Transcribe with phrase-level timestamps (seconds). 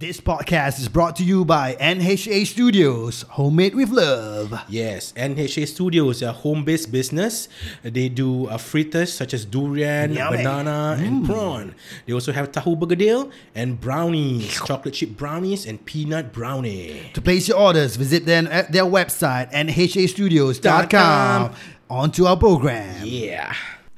[0.00, 4.58] This podcast is brought to you by NHA Studios, homemade with love.
[4.66, 7.50] Yes, NHA Studios, is a home-based business.
[7.82, 10.38] They do uh, fritters such as durian, Yummy.
[10.38, 11.74] banana, and prawn.
[12.06, 17.10] They also have tahu bergedil and brownies, chocolate chip brownies and peanut brownie.
[17.12, 20.88] To place your orders, visit them at their website, nhastudios.com.
[20.88, 21.52] com.
[21.90, 23.04] On to our program.
[23.04, 23.52] Yeah.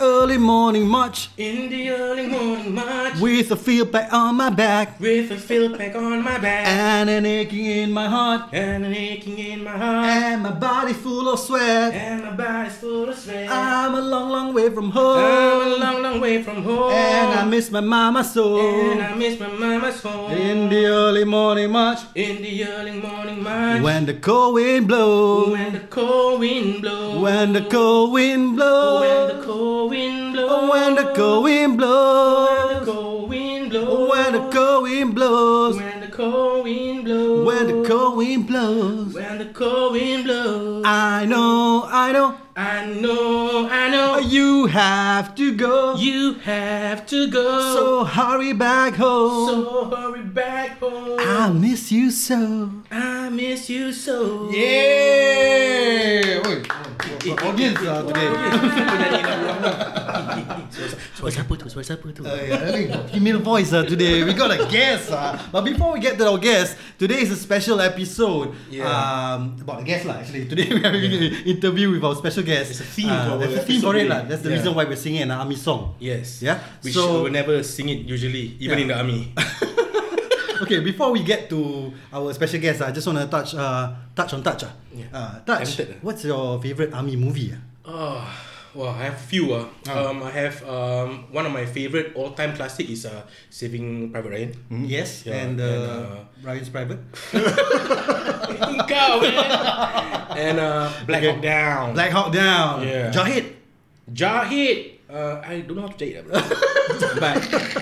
[0.00, 4.98] Early morning march, In the early morning march, with a field pack on my back,
[5.00, 8.94] with a fill pack on my back and an aching in my heart, and an
[8.94, 11.92] aching in my heart, and my body full of sweat.
[11.94, 13.48] and my body's full of sweat.
[13.50, 15.18] I'm a long, long way from home.
[15.18, 18.58] I'm a long, long way from home, and I miss my mama so.
[18.60, 20.32] and I miss my mama's home.
[20.32, 25.50] In the early morning march, in the early morning march, when the cold wind blows,
[25.50, 29.00] when the cold wind blows, when the cold wind blows.
[29.00, 33.74] when the cold wind blows, oh, when the cold wind when the blows, cold wind
[33.74, 37.88] oh, blows, when the cold oh, wind blows, when the cold wind blows, when the
[37.88, 39.14] cold wind blows.
[39.14, 40.84] when the cold wind blows.
[40.86, 45.94] I know, I know, I know, I know, you have to go.
[45.96, 47.60] you have to go.
[47.74, 49.48] So hurry back home.
[49.48, 51.18] so hurry back home.
[51.20, 52.70] I miss you so.
[52.90, 54.50] I miss you so.
[54.50, 56.42] Yeah.
[56.46, 56.62] Oi,
[57.36, 58.28] audience uh, today.
[61.18, 61.66] Suara siapa tu?
[61.68, 62.22] Suara siapa tu?
[62.22, 64.22] Uh, yeah, female voice uh, today.
[64.22, 65.10] We got a guest.
[65.10, 65.34] Uh.
[65.50, 68.54] But before we get to our guest, today is a special episode.
[68.70, 68.86] Yeah.
[68.86, 70.22] Um, about the guest lah.
[70.22, 72.70] Actually, today we are having an interview with our special guest.
[72.70, 74.22] There's a theme Uh, for our There's a theme for it lah.
[74.24, 74.62] That's the Yeah.
[74.62, 75.98] reason why we're singing an army song.
[75.98, 76.38] Yes.
[76.40, 76.62] Yeah.
[76.84, 78.82] We So- never sing it usually, even Yeah.
[78.84, 79.20] in the army.
[80.62, 84.34] Okay, before we get to our special guest, I just want to touch, uh, touch
[84.34, 84.64] on touch.
[84.64, 84.70] Uh.
[84.94, 85.06] Yeah.
[85.12, 85.76] Uh, touch.
[85.76, 86.02] Tempted.
[86.02, 87.54] What's your favorite army movie?
[87.54, 87.58] Uh?
[87.88, 88.26] Oh,
[88.74, 89.54] well, I have a few.
[89.54, 89.66] Uh.
[89.88, 90.08] Ah.
[90.10, 94.52] Um, I have um, one of my favorite all-time classic is uh, Saving Private Ryan.
[94.86, 96.98] Yes, Yeah, and, uh, and, uh, Ryan's Private.
[98.88, 99.34] Kau, man.
[100.36, 101.32] and uh, Black Okay.
[101.32, 101.94] Hawk Down.
[101.94, 102.82] Black Hawk Down.
[102.86, 103.10] Yeah.
[103.14, 103.54] Jahid.
[104.12, 104.97] Jahid.
[105.08, 106.36] Uh, I don't know how to jahit, bro.
[107.20, 107.36] but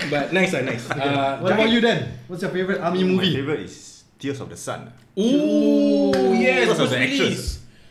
[0.09, 0.87] but nice, uh, nice.
[0.89, 2.07] Uh, What about you then?
[2.27, 3.35] What's your favorite army My movie?
[3.35, 4.87] favorite is Tears of the Sun.
[5.19, 7.19] Ooh, yes, Because of Bruce the Willis.
[7.19, 7.41] actress.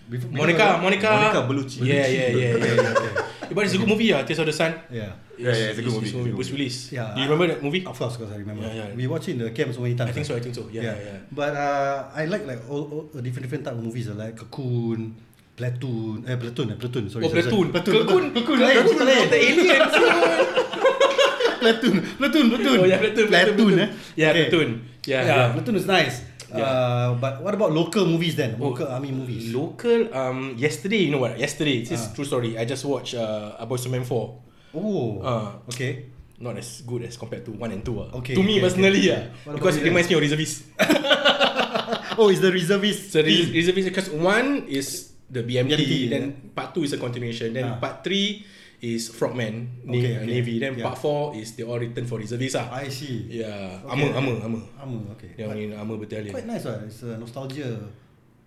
[0.09, 1.11] Before- Monica, Monica.
[1.11, 1.85] Monica Bellucci.
[1.85, 2.73] Yeah, yeah, yeah, yeah.
[2.73, 3.51] yeah.
[3.55, 4.73] but it's a good movie, uh, Tears of the Sun.
[4.91, 5.13] Yeah.
[5.37, 6.63] Yeah, yeah, it's a good movie, it's a good Bruce movie.
[6.65, 6.77] Willis.
[6.97, 7.13] Yeah.
[7.13, 7.85] Do you remember that movie?
[7.85, 8.63] Of course, because I remember.
[8.65, 8.95] Yeah, yeah.
[8.97, 10.09] We watched it in the camp so many times.
[10.09, 10.33] I think so.
[10.37, 10.65] I think so.
[10.73, 11.19] Yeah, yeah, yeah.
[11.29, 14.33] But uh, I like like all, all uh, different different type of movies uh, like
[14.41, 15.13] Cocoon,
[15.57, 17.09] Platoon, eh Platoon, eh, Platoon.
[17.09, 17.73] Sorry, Oh, sorry, Platoon.
[17.73, 17.73] sorry.
[17.73, 18.25] Platoon.
[18.33, 19.27] Platoon, lain, cerita lain.
[19.33, 19.93] The aliens.
[21.61, 22.79] Platoon, Platoon, Platoon.
[22.81, 23.27] Oh, yeah, Platoon.
[23.33, 23.89] Platoon, eh.
[24.15, 24.45] Yeah, Okay.
[24.53, 24.69] Platoon.
[25.07, 25.53] Yeah, Yeah, yeah.
[25.57, 26.17] Platoon is nice.
[26.53, 28.57] Uh, but what about local movies then?
[28.61, 29.53] Oh, Local army movies.
[29.53, 30.13] Local.
[30.15, 31.35] Um, yesterday, you know what?
[31.41, 32.13] Yesterday, this is Ah.
[32.15, 32.55] true story.
[32.57, 34.77] I just watched uh, A Boys to Men 4.
[34.77, 35.21] Oh.
[35.25, 35.59] Ah.
[35.73, 36.13] okay.
[36.39, 37.97] Not as good as compared to 1 and 2.
[37.97, 38.19] Uh.
[38.21, 39.33] Okay, To me okay, personally, okay.
[39.33, 40.69] ah, What because it reminds me of reservist.
[42.19, 43.13] Oh, it's the reservist.
[43.13, 46.51] So res- reservist because one is the BMT, BMT, then yeah.
[46.55, 47.79] part two is a continuation, then Ah.
[47.83, 48.47] part three
[48.79, 50.27] is Frogman Okay, uh, okay.
[50.29, 50.85] Navy, then Yeah.
[50.87, 52.69] part four is they all return for reservist ah.
[52.71, 53.27] I see.
[53.29, 54.19] Yeah, Okay, armor, okay.
[54.21, 54.63] armor, armor.
[54.79, 55.31] Armor, okay.
[55.35, 56.33] Yang But in armor battalion.
[56.37, 56.79] Quite nice lah.
[56.85, 57.71] It's a nostalgia.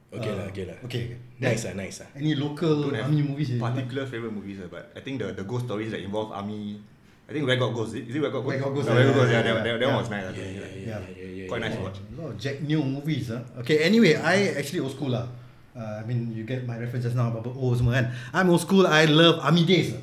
[0.10, 0.78] Okay uh, lah, okay lah.
[0.90, 1.18] Okay, okay.
[1.38, 2.10] Nice ah, nice ah.
[2.18, 3.54] Any local Don't have army movies?
[3.58, 6.82] particular favorite movies, uh, but I think the, the ghost stories that involve army.
[7.30, 7.94] I think Where God Goes.
[7.94, 8.58] Is it, Where God Goes?
[8.58, 9.30] Where God Goes, Where yeah, God Goes.
[9.30, 9.94] yeah, Yeah, that, yeah, that, that yeah.
[9.94, 10.26] one was nice.
[10.34, 11.02] Yeah, yeah, yeah, Yeah.
[11.14, 11.48] yeah, yeah.
[11.50, 11.86] Quite nice to yeah.
[11.86, 11.98] watch.
[12.02, 13.42] A lot of Jack Neo movies ah.
[13.62, 15.30] Okay, anyway, I actually old school lah.
[15.80, 18.06] Uh, I mean, you get my reference just now about oh semua kan.
[18.36, 18.84] I'm old school.
[18.84, 19.96] I love Army Days.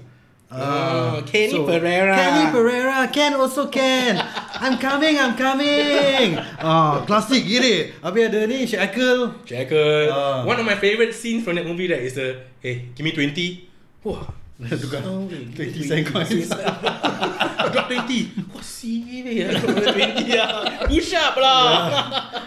[0.49, 2.15] Oh, Kenny Pereira.
[2.17, 3.05] Kenny Pereira.
[3.13, 4.17] Ken also can.
[4.57, 6.39] I'm coming, I'm coming.
[6.63, 7.85] Oh, classic, get it.
[8.01, 9.37] Habis ada ni, Sheikh Akil.
[9.45, 10.09] Jackal.
[10.09, 10.49] Ah.
[10.49, 13.69] One of my favorite scenes from that movie that is the hey, give me 20.
[14.07, 14.46] Wah.
[14.57, 16.49] Tukar Sorry, 20 cent coins.
[16.49, 18.57] Drop 20.
[18.57, 19.53] Wah, serious.
[19.61, 20.51] Drop 20 lah.
[20.89, 21.69] Push up lah.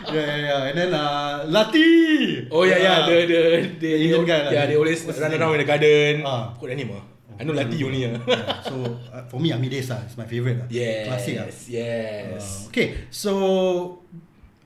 [0.09, 0.69] yeah, yeah, yeah.
[0.73, 2.49] And then uh, Lati.
[2.49, 2.97] Oh yeah, yeah.
[2.97, 3.05] Ah.
[3.05, 3.41] The the
[3.77, 4.51] the Indian guy lah.
[4.57, 6.25] Yeah, they always What's run around in the garden.
[6.25, 6.57] Ah.
[6.57, 7.05] What that name ah?
[7.37, 8.17] I know Lati only ah.
[8.25, 8.73] Yeah, so
[9.13, 10.01] uh, for me, Army Days lah.
[10.01, 10.67] It's my favorite lah.
[10.73, 11.05] Yes.
[11.13, 11.47] Classic lah.
[11.69, 12.41] Yes.
[12.41, 13.31] Uh, okay, so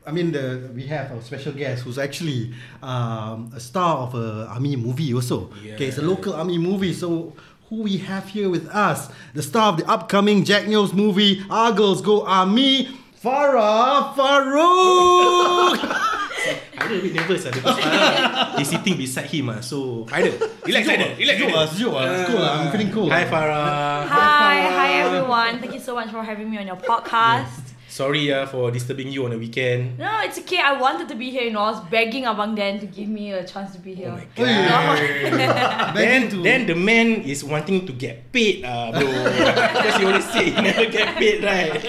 [0.05, 4.47] I mean the we have a special guest who's actually um, a star of a
[4.51, 5.49] army movie also.
[5.63, 6.93] Okay, it's a local army movie.
[6.93, 7.33] So
[7.69, 11.71] who we have here with us, the star of the upcoming Jack Neo's movie, Our
[11.71, 12.89] Girls Go Army,
[13.23, 15.79] Farah Farook.
[15.79, 19.63] Farah a bit nervous lah because Farah is sitting beside him ah.
[19.63, 20.35] So Farah,
[20.67, 22.03] relax Farah, relax Sejuk ah, sejuk ah.
[22.11, 22.59] It's cool ah.
[22.59, 23.07] I'm feeling cool.
[23.07, 24.03] Hi Farah.
[24.03, 25.63] Hi, hi everyone.
[25.63, 27.72] Thank you so much for having me on your podcast.
[27.93, 30.01] Sorry uh, for disturbing you on the weekend.
[30.01, 30.57] No, it's okay.
[30.57, 31.45] I wanted to be here.
[31.45, 34.09] You know, I was begging Abang Dan to give me a chance to be here.
[34.09, 34.97] Oh my god.
[35.37, 39.05] then, Begging to- then the man is wanting to get paid, uh, bro.
[39.05, 41.77] because he always say he never get paid, right?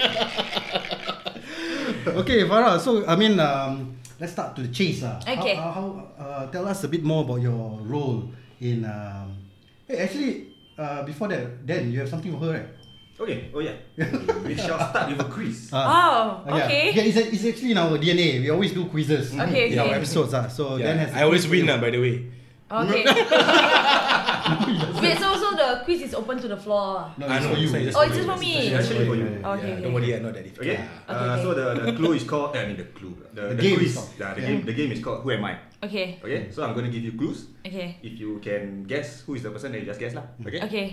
[2.21, 2.77] Okay, Farah.
[2.77, 5.17] So I mean, um, let's start to the chase ah.
[5.25, 5.57] Okay.
[5.57, 5.87] How, how,
[6.21, 8.29] uh, tell us a bit more about your role
[8.61, 8.85] in.
[8.85, 9.33] Um,
[9.89, 12.84] hey, actually, uh, before that, then you have something for her, right?
[13.15, 13.71] Okay, oh yeah.
[14.43, 15.71] we shall start with a quiz.
[15.71, 16.91] Uh, Oh, okay.
[16.91, 18.41] Yeah, it's, it's actually in our DNA.
[18.43, 19.31] We always do quizzes.
[19.31, 20.47] Okay, In our episodes ah.
[20.51, 22.27] So Yeah, then has I always win, uh, by the way.
[22.67, 23.05] Okay.
[25.01, 27.07] Wait, so so the quiz is open to the floor.
[27.17, 27.67] No, it's for you.
[27.71, 28.67] so it's Oh, it's just for me.
[28.67, 29.23] It's actually for you.
[29.25, 29.83] Yeah, yeah, Okay, yeah, okay.
[29.87, 30.67] don't worry, uh, not that difficult.
[30.67, 30.75] Okay.
[30.83, 31.07] Yeah.
[31.07, 32.51] Uh, Okay, so the, the clue is called.
[32.57, 33.15] I mean the clue.
[33.33, 33.89] The, The the, game quiz.
[33.89, 34.47] is called- Yeah, the yeah.
[34.51, 34.59] game.
[34.65, 35.53] The game is called Who Am I?
[35.87, 36.19] Okay.
[36.19, 36.51] Okay.
[36.51, 37.47] So I'm gonna give you clues.
[37.63, 37.95] Okay.
[38.03, 40.27] If you can guess who is the person, then you just guess lah.
[40.43, 40.59] Okay.
[40.67, 40.85] Okay.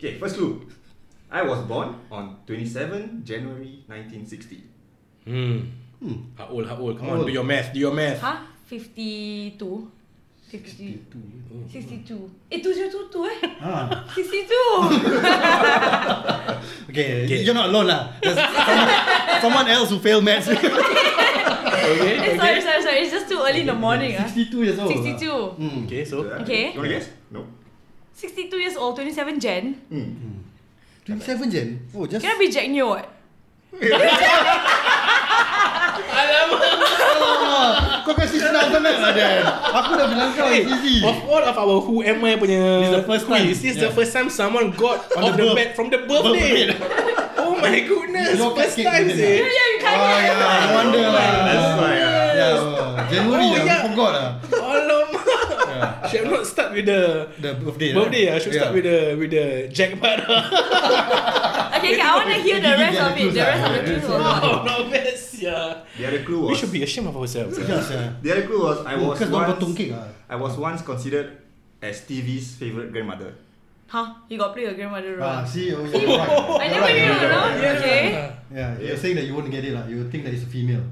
[0.00, 0.12] Okay.
[0.16, 0.64] First clue.
[1.30, 4.62] I was born on 27 January 1960.
[5.24, 5.58] Hmm.
[6.00, 6.14] Hmm.
[6.36, 6.66] How old?
[6.66, 6.96] How old?
[6.98, 7.26] Come How on, old?
[7.26, 7.72] do your math.
[7.72, 8.20] Do your math.
[8.20, 8.36] Huh?
[8.66, 9.90] 52.
[10.48, 11.04] 50.
[11.68, 12.30] 62.
[12.50, 13.48] Eh, 202 eh?
[13.60, 14.04] Ah.
[14.14, 14.48] 62.
[16.88, 17.42] Okay, Okay.
[17.44, 18.08] you're not alone lah.
[18.22, 18.88] There's someone,
[19.44, 20.48] someone else who failed maths.
[21.88, 22.16] Okay.
[22.20, 22.98] Eh, sorry, sorry, sorry.
[23.00, 24.12] It's just too early in the morning.
[24.18, 24.26] ah.
[24.28, 24.92] 62 years old.
[24.92, 25.30] 62.
[25.56, 25.84] Hmm.
[25.84, 26.72] Okay, so Okay.
[26.72, 27.08] You wanna guess?
[27.32, 27.44] No.
[28.12, 29.74] 62 years old, 27 Jan.
[29.88, 30.47] Hmm.
[31.08, 31.68] 27 Jan.
[31.96, 32.20] Oh, just.
[32.20, 33.08] Can I be Jack Neo what?
[36.08, 39.40] Ah, kau kasi senang sangat lah Dan.
[39.72, 41.00] Aku dah bilang kau it's easy.
[41.00, 43.44] Of all of our Who Am I punya This is the first time.
[43.46, 43.96] This is the Yeah.
[43.96, 46.72] first time someone got On the the, bed from the birthday.
[47.40, 49.34] oh my goodness, You first time sih.
[49.40, 49.96] Yeah, yeah, you can't.
[49.96, 51.28] Oh yeah, no wonder lah.
[51.48, 51.92] That's why.
[52.38, 53.80] Yeah, oh, January Oh, lah, yeah.
[53.88, 54.28] forgot lah.
[55.78, 56.02] Alamak.
[56.02, 56.08] Yeah.
[56.10, 57.00] Should have not start with the
[57.40, 57.94] The birthday.
[57.94, 58.24] birthday.
[58.28, 58.34] lah.
[58.34, 58.60] I should Yeah.
[58.60, 60.18] start with the with the jackpot.
[61.78, 63.30] Okay, okay, I want to hear the rest get of it.
[63.30, 63.68] The rest ah?
[63.68, 65.86] of the clues was oh, not bad, yeah.
[65.94, 66.50] the other clue was.
[66.50, 67.54] We should be ashamed of ourselves.
[67.70, 68.12] Yes, yeah.
[68.18, 69.78] The other clue was I was because once.
[69.78, 70.10] cake ah.
[70.26, 71.38] I was once considered
[71.78, 73.34] as TV's favorite grandmother.
[73.88, 74.12] Huh?
[74.28, 75.24] You got play your grandmother role?
[75.30, 76.28] Ah, see, oh, you're right.
[76.28, 77.40] I You're never right, knew, you're you know?
[77.40, 77.78] right, yeah.
[77.78, 78.36] Okay.
[78.52, 79.86] Yeah, you're saying that you won't get it lah.
[79.88, 80.82] You think that it's a female.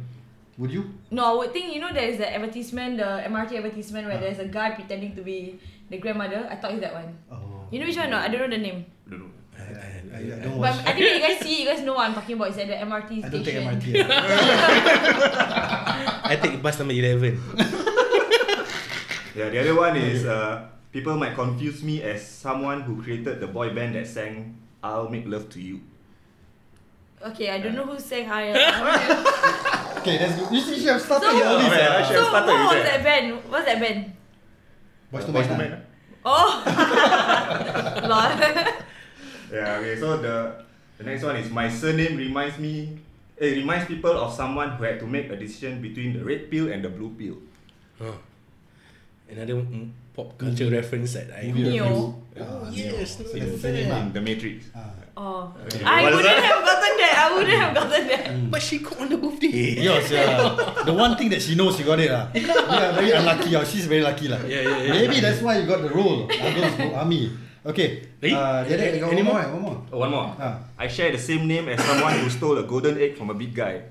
[0.58, 0.94] Would you?
[1.10, 4.46] No, I would think, you know, there's the advertisement, the MRT advertisement where there's a
[4.46, 5.58] guy pretending to be
[5.90, 6.46] the grandmother.
[6.50, 7.18] I thought it's that one.
[7.30, 7.66] Oh.
[7.70, 8.10] You know which one?
[8.10, 8.86] No, I don't know the name.
[9.06, 9.30] I don't know.
[9.58, 10.76] I, I, I don't watch.
[10.76, 10.86] But.
[10.88, 12.48] I think when you guys see, you guys know what I'm talking about.
[12.48, 13.64] It's at the MRT station.
[13.66, 13.94] I don't take.
[13.94, 14.06] MRT.
[14.08, 16.20] ah.
[16.30, 17.38] I take bus number 11.
[19.36, 23.46] Yeah, the other one is uh, people might confuse me as someone who created the
[23.46, 25.82] boy band that sang "I'll Make Love to You."
[27.20, 28.56] Okay, I don't know who sang I.
[29.98, 30.52] Okay, that's good.
[30.52, 31.72] You see, you have started So- your list.
[31.72, 32.04] Okay, I ah.
[32.04, 32.84] should so have started what was that.
[32.84, 33.26] that band?
[33.50, 34.00] What's that band?
[35.12, 35.70] Boys to Boyz Men.
[35.72, 35.78] II.
[36.26, 36.50] Oh,
[38.10, 38.30] lol.
[39.52, 39.94] Yeah, okay.
[40.00, 40.66] So the
[40.98, 42.98] the next one is my surname reminds me.
[43.38, 46.72] It reminds people of someone who had to make a decision between the red pill
[46.72, 47.36] and the blue pill.
[48.00, 48.16] Huh.
[49.28, 52.16] Another mm, pop culture reference that I Movie Neo.
[52.40, 53.44] Ah, Yes, Neo.
[53.46, 54.08] not the name, ah.
[54.10, 54.66] The Matrix.
[54.74, 55.05] Ah.
[55.16, 56.44] Oh, Okay, I wouldn't that?
[56.44, 57.14] have gotten that.
[57.16, 58.50] I wouldn't have gotten that.
[58.52, 59.80] But she got on the birthday.
[59.80, 60.84] Yours, yeah.
[60.84, 62.12] The one thing that she knows, she got it.
[62.12, 62.28] lah.
[62.36, 63.56] We are very unlucky.
[63.56, 63.64] ah.
[63.64, 64.28] She's very lucky.
[64.28, 64.44] lah.
[64.44, 64.92] Yeah, yeah, yeah.
[64.92, 66.28] Maybe that's why you got the role.
[66.28, 67.32] Others go army.
[67.64, 68.04] Okay.
[68.22, 68.30] Eh?
[68.30, 69.32] Uh, got any one more?
[69.32, 69.40] more?
[69.40, 69.48] eh?
[69.56, 69.78] One more.
[69.90, 70.28] Oh, one more.
[70.36, 70.60] Ah.
[70.76, 73.56] I share the same name as someone who stole a golden egg from a big
[73.56, 73.88] guy.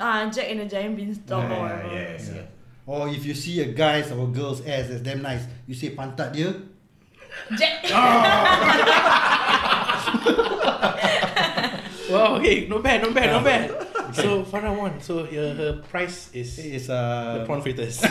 [0.00, 1.92] Ah, Jack and the Giant Beanstalk or Yeah, whatever.
[1.92, 2.32] yes.
[2.32, 2.88] Yeah.
[2.88, 5.92] Or if you see a guy's or a girl's ass that's damn nice, you say
[5.92, 6.56] pantat dia.
[7.60, 7.84] Jack.
[12.06, 14.14] Wow, okay, not bad, not bad, not bad.
[14.14, 15.00] So Farah won.
[15.00, 18.00] So her, her price is It's the uh, prawn fritters.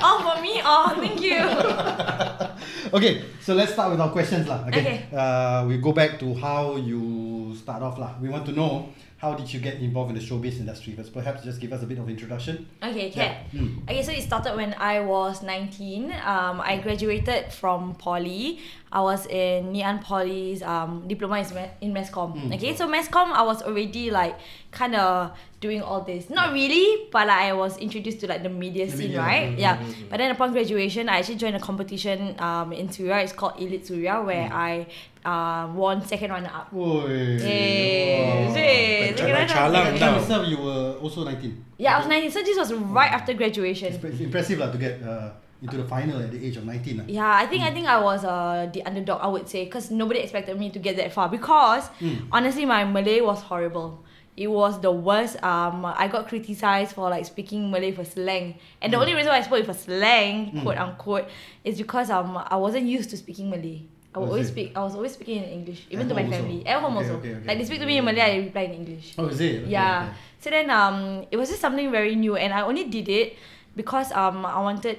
[0.00, 0.60] oh, for me?
[0.64, 1.44] Oh, thank you.
[2.94, 4.70] Okay, so let's start with our questions lah.
[4.70, 4.80] Okay.
[4.80, 4.98] Okay.
[5.10, 8.14] Uh, we go back to how you start off lah.
[8.22, 10.92] We want to know how did you get involved in the showbiz industry?
[10.94, 12.68] But perhaps just give us a bit of introduction.
[12.82, 13.34] Okay, can.
[13.50, 13.60] Yeah.
[13.60, 13.82] Mm.
[13.88, 16.12] Okay, so it started when I was 19.
[16.12, 18.60] Um, I graduated from poly.
[18.94, 22.30] I was in Ngee Poly's um, diploma is ma- in mass comm.
[22.38, 22.54] Mm.
[22.54, 24.38] Okay, so mass comm, I was already like
[24.70, 26.30] kind of doing all this.
[26.30, 29.50] Not really, but like, I was introduced to like the media The scene, media, right?
[29.50, 29.82] mm, Yeah.
[30.08, 33.18] But then upon graduation, I actually joined a competition um, in Suria.
[33.18, 34.86] It's called Elite Suria, where I
[35.26, 36.70] um, won second runner up.
[36.70, 37.38] Oi.
[37.42, 39.58] Hey, hey, Macam second runner up.
[39.58, 40.06] calang At the tau.
[40.06, 41.64] time itself, you were also 19.
[41.82, 42.30] Yeah, I was 19.
[42.30, 43.90] So this was right after graduation.
[43.94, 46.98] It's impressive lah to get uh, into the final at the age of 19.
[47.00, 47.04] lah.
[47.08, 49.18] Yeah, I think I think I was uh, the underdog.
[49.24, 51.28] I would say because nobody expected me to get that far.
[51.32, 52.28] Because Mm.
[52.30, 54.04] honestly, my Malay was horrible.
[54.34, 55.38] it was the worst.
[55.46, 59.02] Um, I got criticized for like speaking Malay for slang, and the Mm.
[59.06, 61.30] only reason why I spoke it for slang, quote unquote,
[61.62, 63.86] is because um I wasn't used to speaking Malay.
[64.10, 64.54] I would always it?
[64.54, 64.68] speak.
[64.74, 66.42] I was always speaking in English, even to my home also?
[66.50, 66.60] family.
[66.66, 67.46] At home Okay, also, okay, okay.
[67.46, 69.14] like they speak to me in Malay, I reply in English.
[69.18, 69.62] Oh, is it?
[69.66, 70.10] Okay, yeah.
[70.42, 73.38] So then um it was just something very new and I only did it
[73.78, 74.98] because um I wanted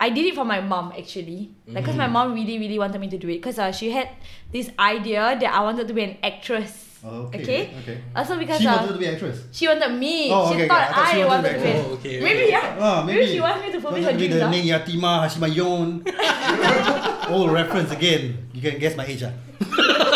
[0.00, 1.50] I did it for my mom actually.
[1.68, 4.08] Like cuz my mom really really wanted me to do it cuz uh, she had
[4.50, 6.86] this idea that I wanted to be an actress.
[7.02, 7.42] Oh, okay.
[7.42, 7.60] Okay?
[7.80, 7.96] Okay.
[8.14, 9.44] Also because She uh, wanted to be actress.
[9.52, 10.28] she wanted me.
[10.32, 10.68] Oh, she okay, okay.
[10.68, 11.86] thought I thought she I, wanted wanted to be actress.
[11.88, 12.50] Oh, okay, maybe okay.
[12.50, 12.76] yeah.
[12.80, 13.26] Ah, maybe.
[13.26, 14.34] she wants me to fulfill her dreams.
[14.34, 14.50] the ah.
[14.50, 15.86] Neng Yatima Hashimayon.
[17.32, 18.48] oh, reference again.
[18.52, 19.32] You can guess my age, ah.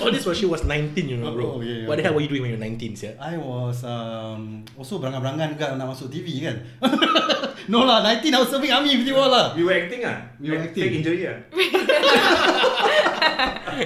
[0.00, 1.60] All this while she was 19, you know, Oh, bro.
[1.60, 3.12] yeah, yeah, what the hell were you doing when you were 19, sia?
[3.20, 6.56] I was um, also berangan-berangan juga nak masuk TV kan.
[7.72, 9.52] no lah, 19 I was serving army with you all lah.
[9.52, 10.24] We were acting ah.
[10.40, 10.82] We were acting.
[10.88, 11.36] Fake injury ah.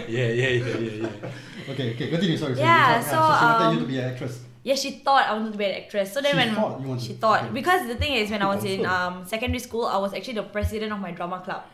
[0.08, 1.70] yeah, yeah, yeah, yeah, yeah.
[1.74, 2.36] Okay, okay, continue.
[2.36, 2.66] Sorry, sorry.
[2.66, 4.34] Yeah, so, so, she wanted you um, to be an actress.
[4.64, 6.12] Yeah, she thought I wanted to be an actress.
[6.12, 7.52] So then She when thought you wanted- she thought okay.
[7.52, 9.12] because the thing is when I was in confirm.
[9.20, 11.64] um secondary school, I was actually the president of my drama club.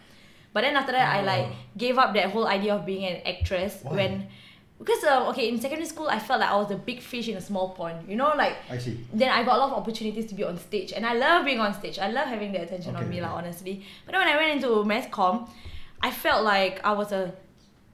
[0.53, 3.79] But then after that, I like gave up that whole idea of being an actress
[3.83, 3.95] Why?
[3.95, 4.29] when
[4.79, 7.37] because um, okay in secondary school I felt like I was a big fish in
[7.37, 8.09] a small pond.
[8.09, 9.05] You know, like I see.
[9.13, 11.61] then I got a lot of opportunities to be on stage, and I love being
[11.61, 11.99] on stage.
[11.99, 13.31] I love having the attention on me, okay.
[13.31, 15.49] Honestly, but then when I went into mass comm,
[16.01, 17.35] I felt like I was a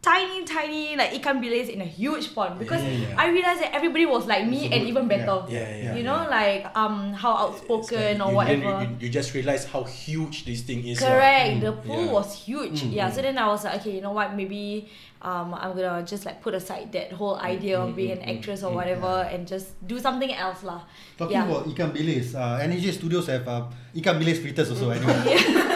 [0.07, 3.19] tiny, tiny like ikan bilis in a huge pond because Yeah, yeah.
[3.19, 5.43] I realized that everybody was like me So and even better.
[5.51, 8.73] Yeah, yeah, you know, like um how outspoken or you, whatever.
[8.87, 11.03] You, you, you just realize how huge this thing is.
[11.03, 11.11] lah.
[11.11, 11.53] Correct.
[11.67, 12.15] The Mm, pool yeah.
[12.15, 12.79] was huge.
[12.87, 13.11] Mm, yeah.
[13.11, 13.15] mm.
[13.15, 14.31] So then I was like, okay, you know what?
[14.39, 14.87] Maybe
[15.27, 18.31] um I'm gonna just like put aside that whole idea of mm, being an mm,
[18.39, 20.87] actress or mm, whatever and just do something else lah.
[21.19, 21.51] Talking yeah.
[21.51, 23.67] about ikan bilis, uh, NHA Studios have uh,
[23.99, 24.95] ikan bilis fritters also.
[24.95, 25.19] Anyway.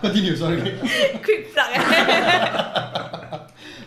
[0.00, 0.36] Continue.
[0.36, 0.62] Sorry.
[1.26, 1.70] Quick plug.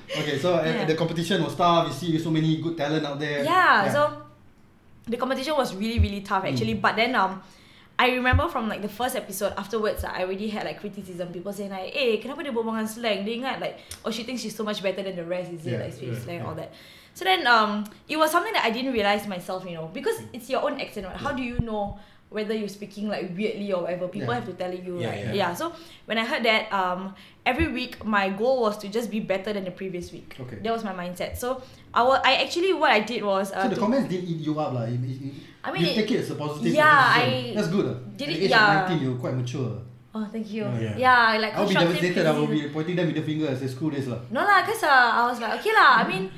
[0.10, 0.86] Okay, so uh, Yeah.
[0.86, 1.88] the competition was tough.
[1.88, 3.44] You see so many good talent out there.
[3.44, 4.25] yeah, so
[5.08, 6.82] the competition was really really tough actually Mm.
[6.86, 7.42] but then um
[8.00, 11.74] I remember from like the first episode afterwards I already had like criticism people saying
[11.74, 14.62] like eh kenapa dia berbual dengan slang dia ingat like oh she thinks she's so
[14.63, 16.48] much better than the rest is it Yeah, like speaking yeah, slang yeah.
[16.48, 16.70] all that
[17.18, 20.46] so then um it was something that I didn't realize myself you know because it's
[20.46, 21.18] your own accent right?
[21.18, 21.98] how do you know
[22.30, 24.40] whether you're speaking like weirdly or whatever people Yeah.
[24.40, 25.34] have to tell you Yeah, right yeah.
[25.34, 25.74] yeah so
[26.06, 29.66] when I heard that um every week my goal was to just be better than
[29.66, 30.58] the previous week Okay.
[30.62, 31.62] that was my mindset so
[31.94, 34.46] I wa- I actually what I did was uh, So the to- comments didn't eat
[34.46, 34.86] you up lah.
[34.86, 36.70] It- it- it- I mean, you it- take it as a positive.
[36.72, 37.50] yeah, criticism.
[37.50, 37.86] I That's good.
[37.90, 37.96] Uh.
[38.16, 38.70] did At it- the age yeah.
[38.86, 39.72] of 19, you're quite mature.
[40.14, 40.64] Oh, thank you.
[40.70, 40.94] Oh, yeah.
[40.98, 42.26] Yeah, like I'll be devastated.
[42.30, 44.22] I will be pointing them with the finger as the school days lah.
[44.30, 46.02] No lah, cause uh, I was like, okay lah.
[46.02, 46.30] I mean,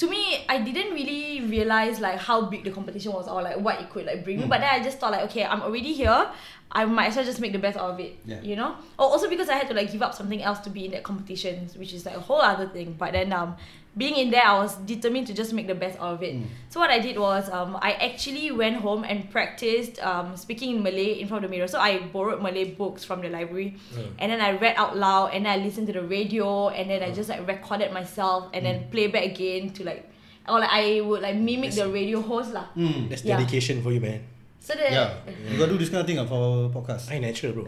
[0.00, 3.82] to me, I didn't really realize like how big the competition was or like what
[3.82, 4.44] it could like bring me.
[4.44, 4.48] Mm.
[4.48, 6.26] But then I just thought like, okay, I'm already here.
[6.72, 8.18] I might as well just make the best out of it.
[8.24, 8.40] Yeah.
[8.42, 8.76] You know.
[8.98, 11.02] Oh, also because I had to like give up something else to be in that
[11.02, 12.94] competition, which is like a whole other thing.
[12.96, 13.56] But then um,
[13.96, 16.36] being in there, I was determined to just make the best out of it.
[16.36, 16.44] Mm.
[16.68, 20.82] So what I did was um, I actually went home and practiced um, speaking in
[20.84, 21.66] Malay in front of the mirror.
[21.66, 24.06] So I borrowed Malay books from the library, Mm.
[24.20, 27.02] and then I read out loud, and then I listened to the radio, and then
[27.02, 30.06] I just like recorded myself, and then play back again to like,
[30.48, 32.66] or like I would like mimic the radio host lah.
[32.78, 33.08] Mm.
[33.10, 33.38] That's Yeah.
[33.38, 34.22] dedication for you, man.
[34.60, 35.16] So the Yeah,
[35.48, 37.08] you gotta do this kind of thing ah for our podcast.
[37.08, 37.64] I natural, bro.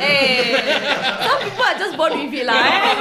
[0.00, 0.56] hey,
[1.28, 2.56] some people are just born with it lah.
[2.56, 2.96] Eh?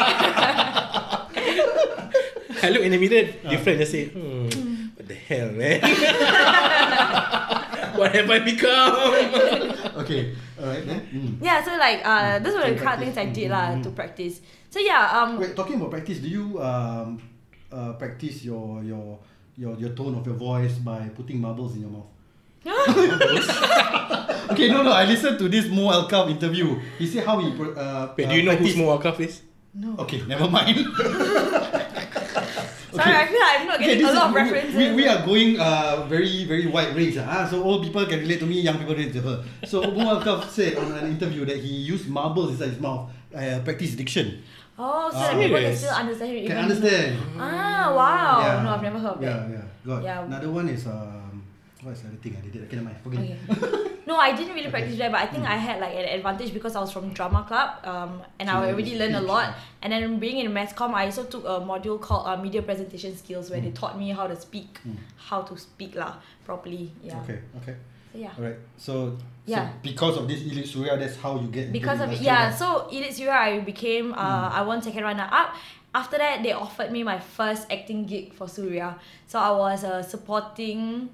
[2.64, 3.80] I look in the mirror, different.
[3.80, 5.80] Just say, hmm, what the hell, man?
[7.96, 8.92] what have I become?
[10.04, 11.00] Okay, alright then.
[11.08, 11.40] Mm.
[11.40, 13.84] yeah, so like uh, those were the kind of things I did lah Mm, mm,
[13.88, 13.96] to mm.
[13.96, 14.44] practice.
[14.68, 17.24] So yeah, um, Wait, talking about practice, do you um
[17.72, 19.16] uh, practice your your
[19.56, 22.19] your your tone of your voice by putting marbles in your mouth?
[24.52, 24.92] okay, no, no.
[24.92, 26.78] I listened to this Mo Elkaf interview.
[26.98, 27.56] He said how he uh,
[28.18, 29.42] Wait, uh, do you know who Smo Akaf is?
[29.74, 29.96] no.
[30.00, 30.76] Okay, never mind.
[32.90, 34.76] Sorry, I feel like I'm not getting this a lot of is- we- references.
[34.76, 37.48] We, we are going uh, very very wide range ah.
[37.50, 39.44] So old people can relate to me, young people relate to her.
[39.66, 43.60] So Mo Elkaf said on an interview that he used marbles inside his mouth, uh,
[43.64, 44.42] practice diction.
[44.82, 46.48] Oh, so that people can still understand you.
[46.48, 47.18] Can understand.
[47.38, 48.40] Ah, wow.
[48.42, 48.64] Yeah.
[48.64, 49.50] No, I've never heard of Yeah, that.
[49.52, 49.64] yeah.
[49.86, 50.24] Got Yeah.
[50.24, 51.19] another one is um,
[51.84, 52.64] what's the other thing I did?
[52.64, 52.98] Okay, never mind.
[53.04, 53.96] Forget it.
[54.08, 56.76] No, I didn't really practice that, but I think I had like an advantage because
[56.76, 59.54] I was from drama club, um, and I already learned a lot.
[59.84, 63.16] And then being in mass comm, I also took a module called uh, media presentation
[63.16, 64.96] skills, where they taught me how to speak, Mm.
[65.30, 66.92] how to speak lah properly.
[67.04, 67.22] Yeah.
[67.22, 67.76] Okay, okay.
[68.12, 68.34] So yeah.
[68.36, 68.58] Alright.
[68.78, 69.70] So, Yeah.
[69.70, 72.50] so because of this Elite Suria, that's how you get Because of it, yeah.
[72.50, 75.54] So Elite Suria, I became uh, I won second runner up.
[75.94, 78.98] After that, they offered me my first acting gig for Suria.
[79.28, 81.10] So I was a supporting.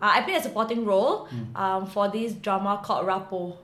[0.00, 1.56] Uh, I played a supporting role Hmm.
[1.56, 3.56] um, for this drama called Rapo.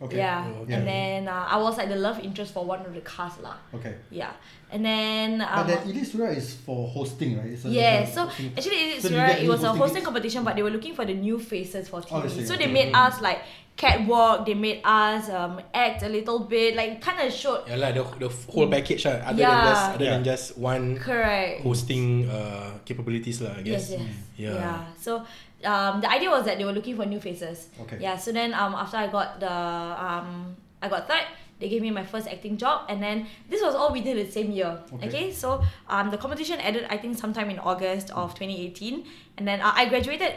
[0.00, 0.16] Okay.
[0.16, 0.46] Yeah.
[0.48, 0.74] Oh, okay.
[0.74, 3.56] And then uh, I was like the love interest for one of the cast lah.
[3.74, 3.96] Okay.
[4.08, 4.32] Yeah.
[4.72, 7.52] And then um, But that Elite Surya is for hosting, right?
[7.52, 9.68] It's a- Yeah, it's so hosting- actually it's So do right, it new was a
[9.68, 10.06] hosting hosting gigs?
[10.08, 12.30] competition, but they were looking for the new faces for Oh, TV.
[12.32, 12.64] see, so okay.
[12.64, 13.42] they made us like
[13.76, 17.68] catwalk, they made us um, act a little bit, like kind of showed.
[17.68, 19.20] Yeah lah, the, the whole package lah.
[19.26, 21.60] Other than just other than just one Correct.
[21.60, 23.52] hosting uh, capabilities lah.
[23.52, 23.90] I guess.
[23.92, 24.16] Yes, yes.
[24.36, 24.54] Yeah.
[24.56, 24.80] Yeah.
[24.96, 25.24] So
[25.64, 27.68] um, the idea was that they were looking for new faces.
[27.82, 27.98] Okay.
[28.00, 28.16] Yeah.
[28.16, 31.24] So then um, after I got the um, I got third.
[31.60, 34.50] They gave me my first acting job, and then this was all within the same
[34.50, 34.80] year.
[34.94, 35.08] Okay.
[35.08, 35.32] Okay.
[35.32, 39.04] so um, the competition ended I think sometime in August of 2018,
[39.36, 40.32] and then uh, I graduated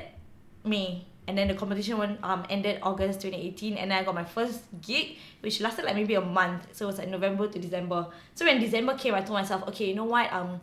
[0.66, 4.26] May, and then the competition one um ended August 2018, and then I got my
[4.26, 6.68] first gig, which lasted like maybe a month.
[6.76, 8.08] So it was like November to December.
[8.36, 10.60] So when December came, I told myself, okay, you know what, um,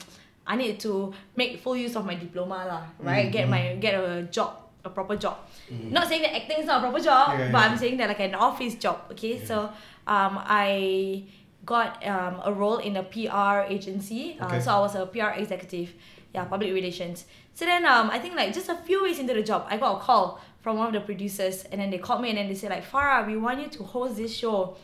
[0.51, 3.31] I need to make full use of my diploma lah, right?
[3.31, 4.51] Get my get a job,
[4.83, 5.37] a proper job.
[5.71, 7.67] Not saying that acting is not a proper job, Yeah, but yeah.
[7.71, 8.97] I'm saying that like an office job.
[9.15, 9.71] Okay, so
[10.11, 11.23] um, I
[11.63, 14.35] got um, a role in a PR agency.
[14.41, 14.59] Uh, Okay.
[14.59, 15.95] So I was a PR executive,
[16.35, 17.31] yeah, public relations.
[17.55, 19.99] So then um, I think like just a few weeks into the job, I got
[19.99, 22.59] a call from one of the producers, and then they called me and then they
[22.59, 24.75] said like Farah, we want you to host this show,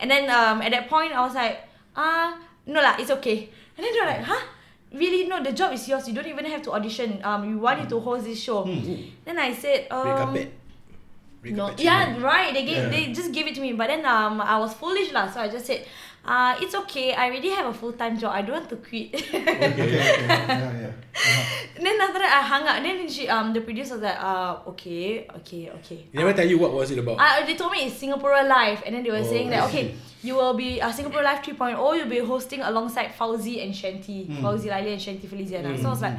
[0.00, 1.64] and then um, at that point I was like,
[1.96, 3.48] ah, no lah, it's okay.
[3.76, 4.44] And then they're like, huh?
[4.94, 5.26] Really?
[5.26, 6.06] No, the job is yours.
[6.06, 7.20] You don't even have to audition.
[7.24, 8.62] Um, we want you to host this show.
[9.24, 10.52] Then I said, um, Red
[11.52, 12.54] no, yeah, right.
[12.54, 12.88] They gave, Yeah.
[12.88, 15.28] they just gave it to me, but then um, I was foolish lah.
[15.30, 15.84] So I just said,
[16.26, 17.12] uh, it's okay.
[17.12, 18.32] I already have a full time job.
[18.34, 19.14] I don't want to quit.
[19.14, 19.92] Okay, okay.
[20.26, 20.92] Yeah, yeah.
[21.14, 21.66] Uh-huh.
[21.80, 22.82] then after that, I hung up.
[22.82, 26.06] Then she, um, the producer was like, uh, okay, okay, okay.
[26.12, 27.18] They never tell you what was it about.
[27.20, 29.94] Uh, they told me it's Singapore Live, and then they were Oh, saying that okay,
[30.22, 31.76] you will be uh, Singapore Live 3.0.
[31.96, 34.40] You'll be hosting alongside Fauzi and Shanti, Mm.
[34.42, 35.76] Fauzi Laili and Shanti Feliciana.
[35.78, 36.02] So I was Mm.
[36.02, 36.18] like,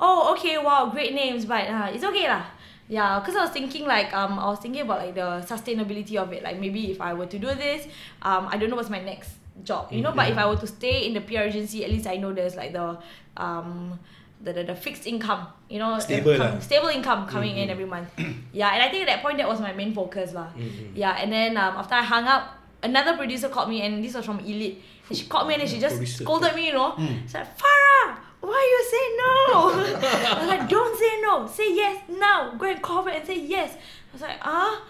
[0.00, 2.44] oh okay, wow, great names, but uh, it's okay lah.
[2.86, 6.30] Yeah, because I was thinking like um I was thinking about like the sustainability of
[6.34, 6.42] it.
[6.42, 7.86] Like maybe if I were to do this,
[8.20, 9.30] um I don't know what's my next
[9.62, 10.12] job, you know.
[10.12, 12.56] But if I were to stay in the PR agency, at least I know there's
[12.56, 12.98] like the
[13.36, 13.98] um
[14.42, 16.58] the, the, the fixed income, you know, Stable com- lah.
[16.60, 18.10] stable income coming in every month.
[18.52, 20.48] yeah, and I think at that point that was my main focus lah.
[20.94, 24.24] Yeah, and then um, after I hung up, another producer called me, and this was
[24.26, 24.82] from Elite.
[25.08, 26.24] And she called me and then she just Producer.
[26.24, 26.94] scolded me, you know.
[27.24, 29.30] She's like, Farah, why you say no?
[30.30, 32.54] I was like, don't say no, say yes now.
[32.56, 33.74] Go and call back and say yes.
[33.74, 34.82] I was like, ah,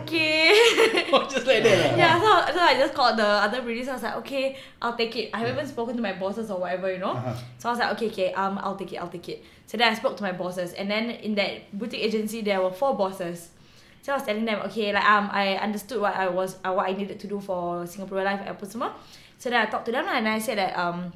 [0.00, 0.48] okay.
[1.28, 1.96] just like that lah.
[1.96, 3.90] yeah, so, so I just called the other producer.
[3.90, 5.30] I was like, okay, I'll take it.
[5.34, 7.12] I haven't even spoken to my bosses or whatever, you know.
[7.12, 7.34] Uh-huh.
[7.58, 9.44] So I was like, okay, okay, um, I'll take it, I'll take it.
[9.66, 12.72] So then I spoke to my bosses, and then in that boutique agency, there were
[12.72, 13.50] four bosses.
[14.02, 16.88] So I was telling them, okay, like um, I understood what I was, uh, what
[16.88, 18.94] I needed to do for Singapore Live apa semua.
[19.38, 21.12] So then I talked to them and I said that um,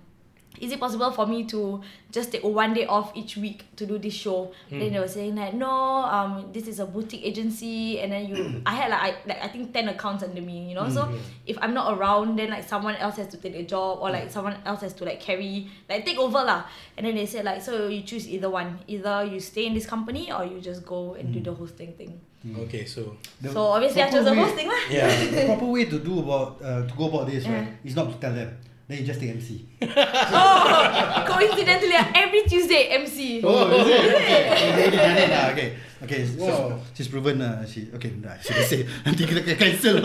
[0.61, 3.99] is it possible for me to just take one day off each week to do
[3.99, 4.53] this show?
[4.71, 8.63] Then they were saying that no, um, this is a boutique agency, and then you,
[8.67, 10.89] I had like I, like I think ten accounts under me, you know.
[10.89, 11.09] So
[11.47, 14.31] if I'm not around, then like someone else has to take the job, or like
[14.31, 16.65] someone else has to like carry, like take over lah.
[16.97, 19.87] And then they said like, so you choose either one, either you stay in this
[19.87, 22.21] company or you just go and do the hosting thing.
[22.47, 24.79] Okay, so The so obviously I chose the hosting lah.
[24.89, 25.09] yeah.
[25.35, 27.59] The proper way to do about uh, to go about this, Yeah.
[27.59, 28.55] right, is not to tell them.
[28.89, 29.67] Then you just take MC.
[29.83, 33.43] oh, coincidentally, every Tuesday MC.
[33.43, 34.15] Oh, is it?
[34.17, 35.51] Okay, already done it lah.
[35.51, 36.27] Okay, okay.
[36.27, 36.81] So, Wow.
[36.95, 38.13] she's proven uh, she okay.
[38.21, 39.97] Nah, she say nanti kita kena cancel.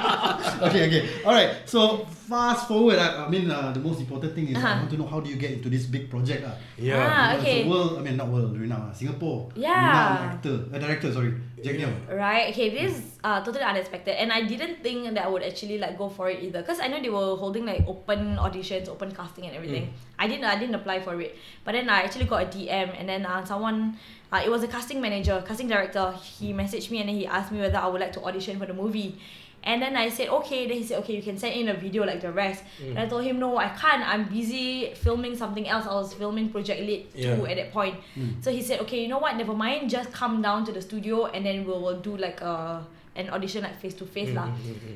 [0.66, 1.02] okay, okay.
[1.24, 1.66] Alright.
[1.68, 2.98] So fast forward.
[2.98, 4.78] I, I mean, uh, the most important thing is I Uh-huh.
[4.82, 6.54] want to know how do you get into this big project lah.
[6.76, 6.98] Yeah.
[6.98, 7.58] Ah, Because okay.
[7.62, 9.50] The world, I mean not world, renowned, uh, Singapore.
[9.54, 9.70] Yeah.
[9.76, 11.90] Renowned actor, uh, director, sorry, Jack Neo.
[12.10, 12.50] Right.
[12.50, 12.68] Okay.
[12.74, 16.10] This is uh, totally unexpected, and I didn't think that I would actually like go
[16.10, 16.62] for it either.
[16.66, 19.94] Cause I know they were holding like open auditions, open casting, and everything.
[20.18, 20.48] I didn't.
[20.48, 23.44] I didn't apply for it, but then I actually got a DM, and then uh,
[23.46, 23.94] someone.
[24.32, 26.12] Uh, it was a casting manager, casting director.
[26.12, 28.66] He messaged me and then he asked me whether I would like to audition for
[28.66, 29.18] the movie.
[29.62, 30.66] And then I said okay.
[30.68, 32.62] Then he said okay, you can send in a video like the rest.
[32.80, 34.02] And I told him no, I can't.
[34.06, 35.86] I'm busy filming something else.
[35.86, 36.80] I was filming Project
[37.14, 37.36] Yeah.
[37.36, 37.96] 2 at that point.
[38.40, 39.36] So he said okay, you know what?
[39.36, 39.90] Never mind.
[39.90, 42.86] Just come down to the studio and then we'll, we'll do like a
[43.16, 44.48] an audition like face to face lah.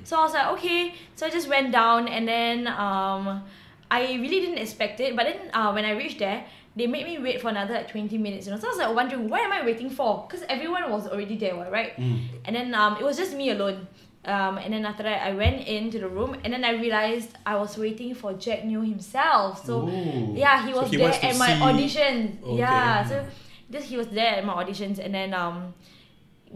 [0.05, 0.95] So I was like okay.
[1.17, 3.43] So I just went down and then um,
[3.91, 5.17] I really didn't expect it.
[5.17, 6.45] But then uh, when I reached there.
[6.77, 8.59] They made me wait for another like 20 minutes, you know.
[8.59, 10.25] So I was like wondering, what am I waiting for?
[10.29, 11.99] Because everyone was already there, right?
[11.99, 13.89] And then um, it was just me alone.
[14.25, 17.57] Um, and then after that, I went into the room, and then I realized I
[17.57, 19.65] was waiting for Jack Neo himself.
[19.65, 20.33] So Ooh.
[20.37, 22.39] yeah, he So was he there at my see- audition.
[22.45, 22.59] Okay.
[22.59, 23.27] Yeah, so
[23.71, 25.75] just he was there at my auditions, and then um,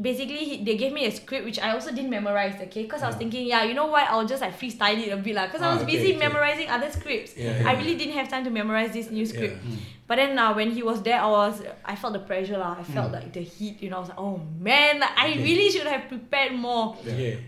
[0.00, 2.54] basically he, they gave me a script which I also didn't memorize.
[2.62, 4.08] Okay, because I was thinking, yeah, you know what?
[4.10, 5.46] I'll just like freestyle it a bit lah.
[5.46, 6.18] Because I Ah, was okay, busy okay.
[6.18, 7.36] memorizing other scripts.
[7.36, 7.78] Yeah, I yeah.
[7.78, 9.58] really didn't have time to memorize this new script.
[9.64, 9.76] Yeah.
[10.06, 12.76] But then uh, when he was there, I was I felt the pressure lah.
[12.78, 13.80] I felt like the heat.
[13.80, 16.98] You know, I was like, oh man, like, I really should have prepared more.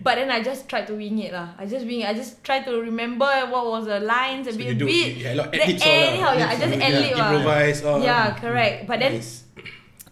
[0.01, 1.53] But then I just tried to wing it lah.
[1.59, 2.09] I just wing it.
[2.09, 4.89] I just tried to remember what was the lines a So bit, you do- a
[4.89, 5.17] bit.
[5.21, 6.87] yeah, like ad-libs all anyhow, yeah, I just Yeah.
[6.89, 7.13] ad.
[7.13, 7.79] Improvise.
[7.83, 8.87] Yeah, correct.
[8.89, 9.45] But then Nice.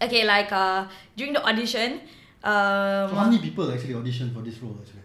[0.05, 0.85] okay, like uh
[1.16, 2.05] during the audition,
[2.45, 5.01] um, So how many people actually auditioned for this role actually?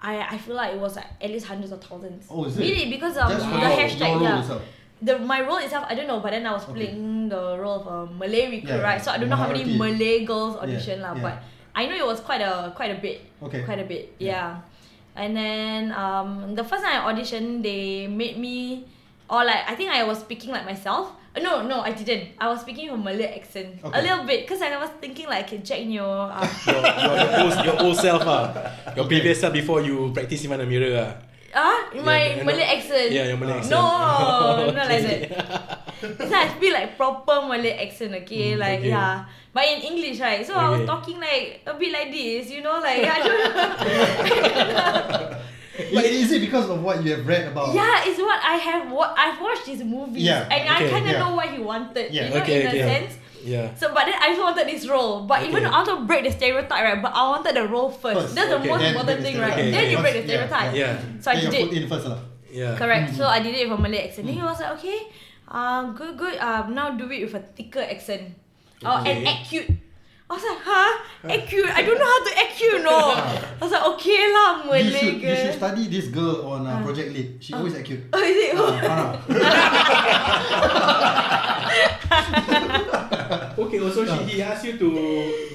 [0.00, 2.26] I I feel like it was like at least hundreds of thousands.
[2.30, 2.60] Oh, is it?
[2.64, 2.88] Really?
[2.90, 4.40] Because um, Just the hashtag, yeah.
[4.40, 4.62] itself.
[5.02, 6.72] The my role itself, I don't know, but then I was Okay.
[6.88, 9.00] playing the role of a Malay recruit, Yeah, right?
[9.00, 9.76] So I don't know how many.
[9.76, 11.22] Malay girls Yeah, audition lah, yeah.
[11.24, 11.34] but
[11.76, 13.62] I know it was quite a quite a bit, Okay.
[13.64, 14.32] quite a bit, Yeah.
[14.32, 15.20] yeah.
[15.20, 18.84] And then um, the first time I auditioned, they made me,
[19.28, 21.12] or like I think I was speaking like myself.
[21.36, 22.34] Uh, No, no, I didn't.
[22.38, 24.02] I was speaking with a Malay accent a Okay.
[24.02, 26.04] little bit because I was thinking like okay, Jack Neo.
[26.26, 28.46] Uh, your, your, your, old, your old self ah.
[28.96, 31.14] Your previous self before you practice in front of the mirror ah.
[31.54, 33.10] Ah, my Yeah, no- Malay accent.
[33.12, 33.70] Yeah, your Malay accent.
[33.74, 35.86] No, not like that.
[36.00, 38.54] This one I feel like proper Malay accent, okay?
[38.54, 38.88] Mm, like okay.
[38.90, 39.24] yeah.
[39.52, 40.46] But in English, right?
[40.46, 40.86] So I was Okay.
[40.86, 45.36] talking like a bit like this, you know, like I don't know.
[45.94, 47.74] But is it because of what you have read about?
[47.74, 48.90] yeah, it's what I have.
[48.90, 51.18] What I've watched his movies, Yeah, and I okay, kind of yeah.
[51.18, 52.12] know what he wanted.
[52.12, 52.82] Yeah, you know, okay, in a okay.
[52.82, 53.12] sense.
[53.42, 53.74] Yeah.
[53.74, 55.24] So, but then I also wanted this role.
[55.24, 55.64] But even Okay.
[55.64, 57.00] though I want to break the stereotype, right?
[57.00, 58.20] But I wanted the role first.
[58.20, 58.68] First, That's the okay.
[58.68, 59.52] most Then important the thing, right?
[59.54, 59.72] stereotype.
[59.80, 60.02] Then you Okay.
[60.04, 60.70] break the Yeah, stereotype.
[60.76, 61.20] Yeah.
[61.22, 61.62] So I Get your did.
[61.64, 62.18] foot in first lah.
[62.52, 62.76] Yeah.
[62.76, 63.14] Correct.
[63.16, 64.26] So I did it with a Malay accent.
[64.26, 64.98] Then he was like, okay,
[65.48, 66.36] um, good, good.
[66.36, 68.34] Um, now do it with a thicker accent.
[68.84, 69.24] Oh, and Okay.
[69.24, 69.70] act cute.
[70.30, 70.98] I was like, huh?
[71.28, 71.66] Act cute?
[71.66, 73.14] I don't know how to act cute, no.
[73.18, 75.34] I was like, okay lah, You should, you girl.
[75.36, 77.42] should study this girl on uh, Project Lead.
[77.42, 78.04] She always act cute.
[78.12, 78.54] Oh, is it?
[78.54, 80.46] Ah, Farah.
[83.66, 84.88] Okay, also she, he asked you to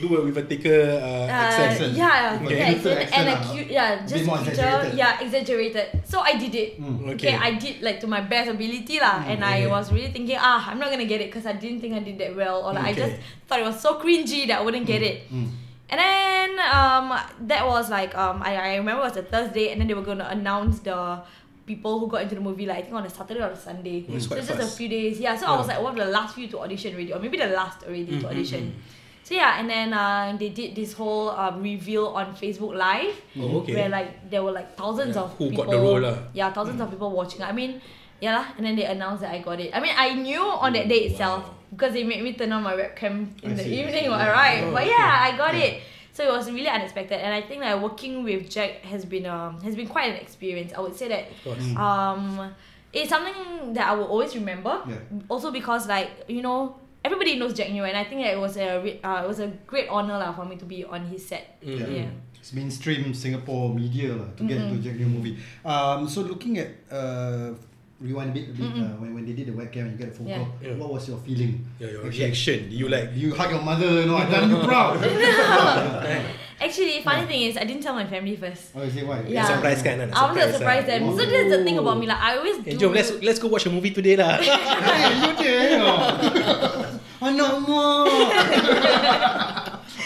[0.01, 1.93] do it with a thicker uh, Uh, accent.
[1.93, 2.57] yeah, Okay.
[2.57, 3.73] yeah, Thicker accent, and a accent, cute, ah.
[3.77, 5.87] yeah, just more cuter, yeah, exaggerated.
[6.05, 6.69] So I did it.
[6.81, 7.15] Mm.
[7.17, 7.33] Okay.
[7.33, 7.35] Okay.
[7.35, 9.71] I did like to my best ability lah, and I okay.
[9.73, 12.17] was really thinking, ah, I'm not gonna get it because I didn't think I did
[12.21, 13.01] that well, or like I Okay.
[13.01, 13.15] just
[13.47, 15.25] thought it was so cringy that I wouldn't get it.
[15.33, 15.49] Mm.
[15.85, 17.13] And then um,
[17.45, 20.05] that was like um, I, I remember it was a Thursday, and then they were
[20.05, 21.21] gonna announce the
[21.65, 24.03] people who got into the movie like I think on a Saturday or a Sunday.
[24.03, 25.19] Mm, so just a few days.
[25.19, 25.35] Yeah.
[25.35, 27.47] So I was like one of the last few to audition already, or maybe the
[27.47, 28.75] last already to Mm, mm, audition.
[29.25, 33.59] So yeah, and then uh, they did this whole um, reveal on Facebook Live, Oh,
[33.65, 33.73] okay.
[33.73, 35.65] where like there were like thousands Yeah, of who people.
[35.65, 36.15] got the role lah.
[36.33, 37.41] Yeah, thousands of people watching.
[37.41, 37.81] I mean,
[38.21, 39.73] yeah lah, and then they announced that I got it.
[39.73, 42.77] I mean, I knew on that day itself because they made me turn on my
[42.77, 44.09] webcam in I the see, evening, see.
[44.13, 44.61] alright.
[44.63, 44.93] Oh, but okay.
[44.93, 45.63] yeah, I got Yeah.
[45.73, 45.81] it.
[46.15, 49.59] So it was really unexpected, and I think that working with Jack has been um
[49.67, 50.71] has been quite an experience.
[50.71, 51.27] I would say that.
[51.43, 51.75] Mm.
[51.75, 52.55] um
[52.95, 54.79] it's something that I will always remember.
[54.87, 54.95] Yeah.
[55.27, 58.55] Also because like you know everybody knows Jack Neo, and I think that it was
[58.55, 61.27] a re- uh, it was a great honor lah for me to be on his
[61.27, 61.59] set.
[61.59, 61.83] Mm.
[61.83, 62.07] Yeah.
[62.39, 64.71] It's mainstream Singapore media lah to get Mm-mm.
[64.71, 65.35] into Jack Neo movie.
[65.67, 67.51] Um, so looking at uh,
[67.99, 68.83] rewind a bit, a bit Mm-mm.
[68.83, 70.37] uh, when, when they did the webcam and you get a phone Yeah.
[70.43, 70.75] call, Yeah.
[70.75, 71.63] what was your feeling?
[71.79, 72.59] Yeah, your Actually, reaction.
[72.69, 74.99] You like You hug your mother, you know, I done you proud.
[76.65, 78.71] Actually, funny thing is I didn't tell my family first.
[78.75, 79.23] oh, is it why?
[79.27, 79.43] Yeah.
[79.47, 79.99] surprise kan?
[79.99, 81.03] I to surprise them.
[81.11, 82.07] So that's the thing about me.
[82.07, 82.87] Like I always Hey, do.
[82.87, 84.39] jom, let's let's go watch a movie today lah.
[84.43, 85.83] Hey, you there?
[87.19, 88.07] Anak mo.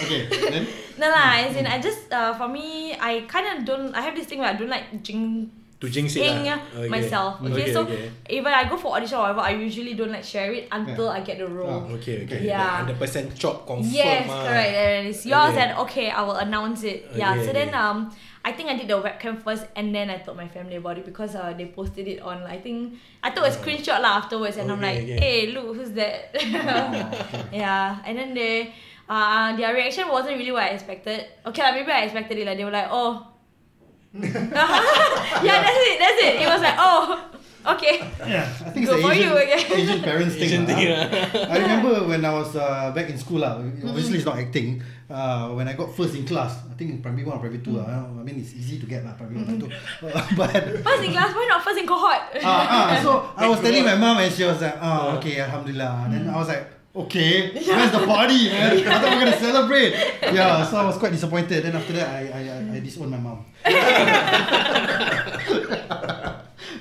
[0.02, 0.66] okay, then
[1.00, 3.94] No lah, as in I just uh, for me I kind of don't.
[3.96, 6.60] I have this thing where I don't like jing to jinx it lah.
[6.76, 6.92] Okay.
[6.92, 7.40] myself.
[7.40, 8.12] Okay, Okay, so okay.
[8.28, 11.24] even I go for audition or whatever, I usually don't like share it until I
[11.24, 11.88] get the role.
[11.88, 11.96] Oh.
[11.96, 12.44] Okay, okay.
[12.44, 12.84] Yeah.
[12.84, 13.88] Hundred percent chop confirm.
[13.88, 14.44] Yes, ah.
[14.44, 14.74] correct.
[14.76, 15.64] And it's yours, Okay.
[15.64, 17.08] and okay, I will announce it.
[17.16, 17.32] Yeah.
[17.40, 18.12] So then, um,
[18.44, 21.08] I think I did the webcam first, and then I told my family about it
[21.08, 22.44] because uh, they posted it on.
[22.44, 26.36] I think I took a screenshot lah afterwards, and I'm like, hey, look, who's that?
[27.56, 28.04] yeah.
[28.04, 28.76] And then they,
[29.08, 31.24] uh, their reaction wasn't really what I expected.
[31.48, 32.44] Okay, lah, maybe I expected it.
[32.44, 33.29] Like they were like, oh.
[34.14, 35.98] yeah, that's it.
[36.02, 36.34] That's it.
[36.42, 37.30] It was like, oh,
[37.78, 38.02] okay.
[38.26, 39.66] yeah, I think it's for Asian, you again.
[39.70, 40.50] Asian parents thing.
[40.50, 41.54] Asian lah, thing, ah.
[41.54, 43.62] I remember when I was uh, back in school lah.
[43.62, 44.82] Obviously, it's not acting.
[45.06, 47.78] Uh, when I got first in class, I think in primary one or primary two.
[47.78, 47.86] lah.
[47.86, 50.10] I mean, it's easy to get lah, primary one, primary two.
[50.10, 52.22] Uh, but First in class, why not first in cohort?
[52.42, 56.10] ah, ah, so I was telling my mom and she was like, oh, okay, alhamdulillah.
[56.10, 58.78] Then I was like, okay, where's the party, man?
[58.78, 59.94] I thought we were gonna celebrate.
[60.34, 61.64] Yeah, so I was quite disappointed.
[61.64, 63.46] Then after that, I I, I, I disowned my mom.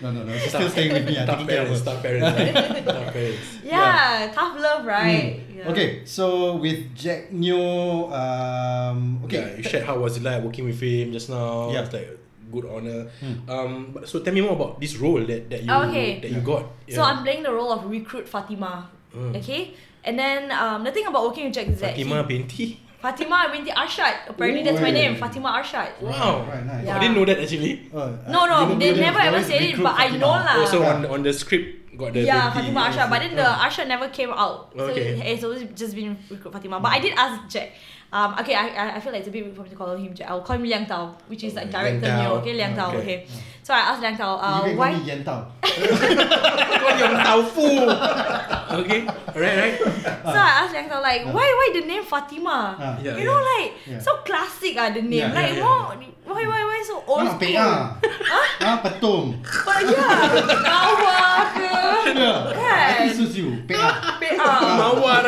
[0.02, 0.32] no, no, no.
[0.38, 1.18] She's still staying with me.
[1.18, 1.84] I'm Tough taking care of parents, her.
[1.92, 2.84] tough parents, right?
[2.84, 3.58] tough parents.
[3.64, 5.40] yeah, tough love, right?
[5.48, 5.56] Mm.
[5.58, 5.68] Yeah.
[5.70, 10.64] Okay, so with Jack Neo, um, Okay, okay, you shared how was it like working
[10.66, 11.70] with him just now.
[11.72, 11.82] Yeah.
[11.82, 12.08] It's like
[12.52, 13.10] good honor.
[13.20, 13.50] Hmm.
[13.50, 16.20] Um, but so tell me more about this role that, that you Okay.
[16.20, 16.64] that you got.
[16.88, 18.88] So I'm playing the role of recruit Fatima.
[19.14, 19.36] Mm.
[19.36, 19.74] Okay,
[20.08, 22.66] and then um, the thing about working with Jack is that Fatima he, binti.
[22.98, 24.14] Fatima binti Arshad.
[24.32, 25.00] Apparently that's my Ooh.
[25.00, 26.00] name, Fatima Arshad.
[26.02, 26.42] Wow.
[26.48, 26.86] Right, nice.
[26.86, 26.96] Yeah.
[26.96, 27.90] I didn't know that actually.
[27.94, 30.18] Oh, No, no, they never ever said it, but I Fatima.
[30.24, 30.56] know lah.
[30.64, 33.62] Also on on the script got the yeah, binti Fatima Arshad, but then the Yeah.
[33.68, 34.74] Arshad never came out.
[34.74, 35.14] So Okay.
[35.32, 36.80] it's always just been recruit Fatima.
[36.82, 37.70] But I did ask Jack.
[38.10, 39.92] Um, okay, I, I I feel like it's a bit weird for me to call
[39.94, 40.30] him Jack.
[40.32, 42.16] I'll call him Liang Tao, which is like Liang director Tao.
[42.22, 42.30] Neo.
[42.40, 42.88] Okay, Liang Tao.
[42.96, 43.00] Okay.
[43.00, 43.26] Okay.
[43.62, 44.92] So I asked Liang Tao, uh, You can call why?
[44.96, 45.40] me Yan Tao.
[48.68, 49.00] Okay.
[49.04, 49.74] Alright, right.
[50.24, 52.76] So I asked Liang Tao like, why why the name Fatima?
[52.80, 52.96] Ah.
[53.02, 53.48] Yeah, you know, yeah.
[53.52, 53.98] like Yeah.
[54.00, 55.28] so classic ah the name.
[55.28, 55.92] Yeah, like yeah, more,
[56.28, 57.56] why why why so old Nak school?
[57.56, 57.96] PA.
[58.60, 59.36] Ah, petum.
[59.64, 60.32] But yeah,
[60.64, 61.20] Nawa
[61.56, 61.72] ke?
[62.16, 62.52] Yeah.
[62.56, 62.84] Kan?
[62.88, 63.52] I think suits you.
[63.68, 64.16] PA.
[64.20, 64.48] PA.
[64.80, 65.24] Mawar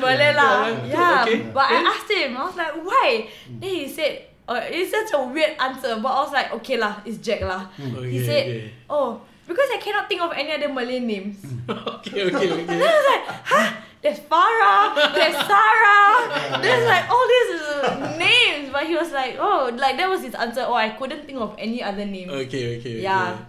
[0.00, 0.68] Boleh lah.
[0.86, 1.24] Yeah.
[1.24, 1.50] Okay.
[1.52, 3.28] But I asked him, I was like, why?
[3.48, 5.96] Then he said, uh, it's such a weird answer.
[6.00, 7.68] But I was like, okay lah, it's Jack lah.
[7.76, 8.70] He Okay, said, okay.
[8.90, 11.38] oh, because I cannot think of any other Malay names.
[11.68, 12.64] okay, okay, okay.
[12.64, 13.68] Then I was like, huh?
[14.02, 18.70] There's Farah, there's Sarah, there's like all these uh, names.
[18.70, 20.62] But he was like, oh, like that was his answer.
[20.62, 22.30] Oh, I couldn't think of any other name.
[22.30, 23.02] Okay, okay.
[23.02, 23.34] Yeah.
[23.34, 23.42] okay.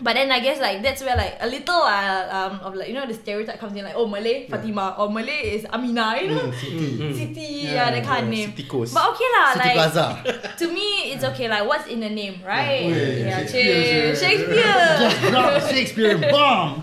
[0.00, 2.94] But then I guess like that's where like a little uh, um of like you
[2.94, 6.40] know the stereotype comes in like oh Malay Fatima or Malay is Amina you know
[6.42, 6.98] Mm, Siti.
[6.98, 7.14] Mm.
[7.14, 8.50] City Yeah, yeah, that kind of name.
[8.50, 8.94] City Coast.
[8.94, 10.06] But okay lah like Plaza.
[10.58, 12.82] to me it's okay like what's in the name right?
[12.82, 12.96] Yeah.
[12.96, 14.16] Yeah, Shakespeare.
[14.16, 14.96] Shakespeare.
[14.98, 15.30] Shakespeare.
[15.30, 16.82] Just Shakespeare bomb.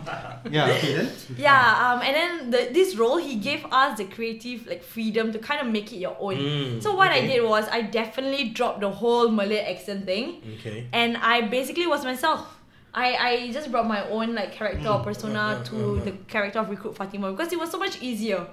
[0.49, 1.11] Yeah, okay then.
[1.35, 5.39] Yeah, um, and then the, this role he gave us the creative like freedom to
[5.39, 6.35] kind of make it your own.
[6.39, 10.39] Mm, so what I did was I definitely dropped the whole Malay accent thing.
[10.59, 10.87] Okay.
[10.93, 12.55] and I basically was myself.
[12.93, 16.03] I, I just brought my own like character or persona uh, to uh, uh.
[16.05, 18.47] the character of Recruit Fatima because it was so much easier.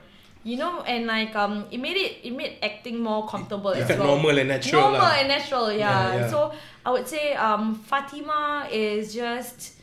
[0.45, 3.99] You know, and like um it made it it made acting more comfortable It as
[3.99, 4.07] well.
[4.15, 5.19] normal and natural Normal lah.
[5.19, 5.81] and natural, yeah.
[5.81, 6.31] Yeah, yeah.
[6.31, 6.53] So
[6.85, 9.75] I would say um Fatima is just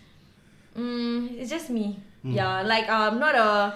[0.77, 1.99] mm, it's just me.
[2.23, 3.73] Yeah, like um not a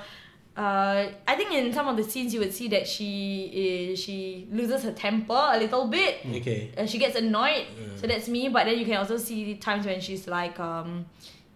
[0.58, 4.48] uh, I think in some of the scenes you would see that she is she
[4.52, 6.26] loses her temper a little bit.
[6.26, 6.72] Okay.
[6.78, 7.66] uh, she gets annoyed.
[7.96, 8.50] So that's me.
[8.50, 11.06] But then you can also see times when she's like um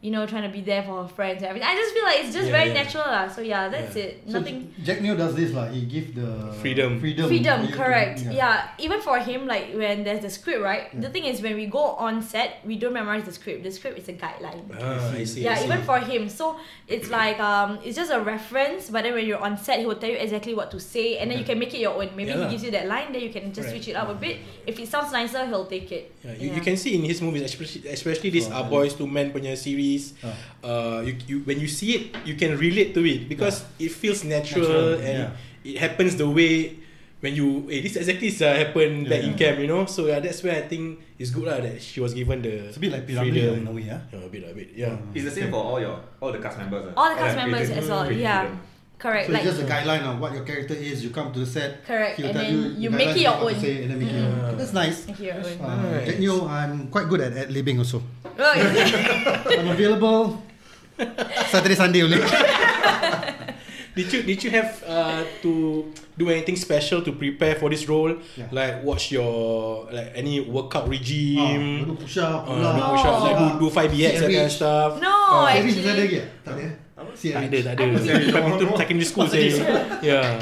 [0.02, 2.20] you know trying to be there for her friends and everything i just feel like
[2.26, 2.82] it's just Yeah, very yeah.
[2.82, 3.28] natural lah.
[3.30, 4.04] so yeah that's Yeah.
[4.10, 5.70] it So nothing Jack Neo does this lah.
[5.70, 6.98] He give the Freedom.
[6.98, 7.30] Freedom.
[7.30, 8.74] freedom for you to- correct yeah.
[8.82, 11.94] even for him like when there's the script right the thing is when we go
[12.02, 15.46] on set we don't memorize the script the script is a guideline Ah, I see.
[15.46, 15.70] I yeah, see.
[15.70, 16.26] even for him.
[16.34, 16.58] So
[16.90, 20.00] it's like um, it's just a reference, but then when you're on set, he will
[20.02, 22.10] tell you exactly what to say, and then you can make it your own.
[22.18, 23.84] Maybe Yeah he gives you that line, then you can just Correct.
[23.84, 24.40] switch it up a bit.
[24.66, 26.16] If it sounds nicer, he'll take it.
[26.26, 29.30] Yeah, you, you can see in his movies, especially especially this Oh, Boys to Men
[29.36, 29.91] punya series.
[30.24, 30.32] Ah.
[30.64, 34.24] Uh, you, you when you see it, you can relate to it because it feels
[34.24, 35.66] natural, Natural, and yeah.
[35.68, 36.78] it happens the way
[37.22, 39.42] when you eh, this exactly is, uh, happened back in Yeah.
[39.42, 39.86] camp, you know.
[39.86, 42.78] So yeah, that's where I think it's good lah that she was given the It's
[42.78, 43.62] a bit like freedom.
[43.62, 44.02] in a way, yeah.
[44.10, 44.98] Yeah, a bit, a bit, yeah.
[44.98, 45.14] Mm.
[45.14, 46.90] It's the same for all your all the cast members.
[46.90, 46.98] ah.
[46.98, 48.10] All the cast Yeah, members as well.
[48.10, 48.71] Yeah, freedom.
[49.02, 49.26] Correct.
[49.28, 51.04] So like it's just a guideline of what your character is.
[51.04, 51.84] You come to the set.
[51.90, 53.56] Correct, He'll and tell then you, you make it your own.
[53.58, 54.58] Say, and then make it your own.
[54.58, 54.98] That's nice.
[55.10, 55.32] Thank you.
[55.34, 55.58] Owen.
[55.60, 56.20] Uh, Nice.
[56.22, 58.02] Neo, I'm quite good at, at living also.
[58.38, 59.60] Oh, it?
[59.60, 60.42] I'm available
[61.50, 62.22] Saturday, Sunday only.
[63.96, 68.16] Did you did you have uh, to do anything special to prepare for this role?
[68.36, 68.48] Yeah.
[68.52, 71.86] Like watch your like any workout Ah, regime?
[71.86, 72.76] do push up, Uh, up.
[72.76, 74.92] do push up, like do, do 5 BX that kind of stuff.
[75.02, 76.02] no, Oh, Ah, Savage ada actually.
[76.04, 76.30] lagi tak?
[76.44, 76.68] Tak ada?
[77.02, 77.84] Tak ada, tak ada.
[78.32, 79.50] Badminton Oh, secondary school oh, saya.
[80.04, 80.38] Yeah.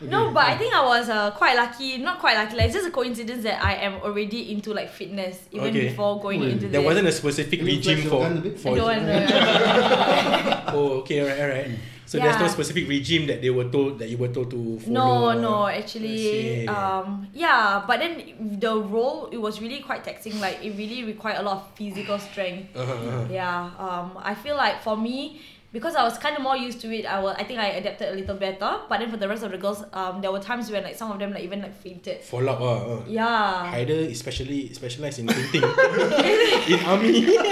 [0.00, 2.00] No, but I think I was uh, quite lucky.
[2.00, 2.56] Not quite lucky.
[2.56, 5.92] Like it's just a coincidence that I am already into like fitness even Okay.
[5.92, 6.88] before going Oh, into There this.
[6.88, 8.24] wasn't a specific regime for
[8.56, 10.72] for I don't want to.
[10.72, 11.68] Oh, okay, alright, alright.
[12.10, 14.56] So there's no specific regime that they were told that you were told to
[14.90, 15.38] No, follow.
[15.38, 20.34] no, I actually, um, yeah, but then the role it was really quite taxing.
[20.40, 22.74] Like it really required a lot of physical strength.
[22.74, 23.26] Uh-huh, uh-huh.
[23.30, 25.40] Yeah, um, I feel like for me,
[25.72, 28.08] because I was kind of more used to it, I will, I think I adapted
[28.08, 28.80] a little better.
[28.88, 31.12] But then for the rest of the girls, um, there were times when like some
[31.12, 32.22] of them like even like fainted.
[32.26, 33.04] Follow up, uh, uh.
[33.06, 33.70] Yeah.
[33.72, 35.62] Haider especially specialized in fainting
[36.74, 37.38] in army.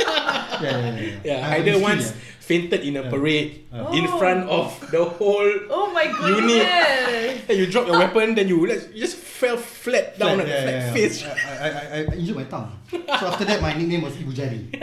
[0.58, 1.20] Yeah, yeah, yeah.
[1.22, 2.16] Yeah, Ah, Haider once yeah.
[2.48, 3.12] Fainted in a Yeah.
[3.12, 3.92] parade Oh.
[3.92, 5.52] in front of the whole.
[5.68, 6.64] Oh my Unit.
[6.64, 7.44] goodness.
[7.48, 10.48] And you drop your weapon, then you like, you just fell flat down Flat, on
[10.48, 10.96] yeah, flat yeah, yeah.
[10.96, 11.16] face.
[11.24, 12.72] I, I, I, I injured my tongue.
[12.88, 14.72] So after that, my nickname was Ibu Jari.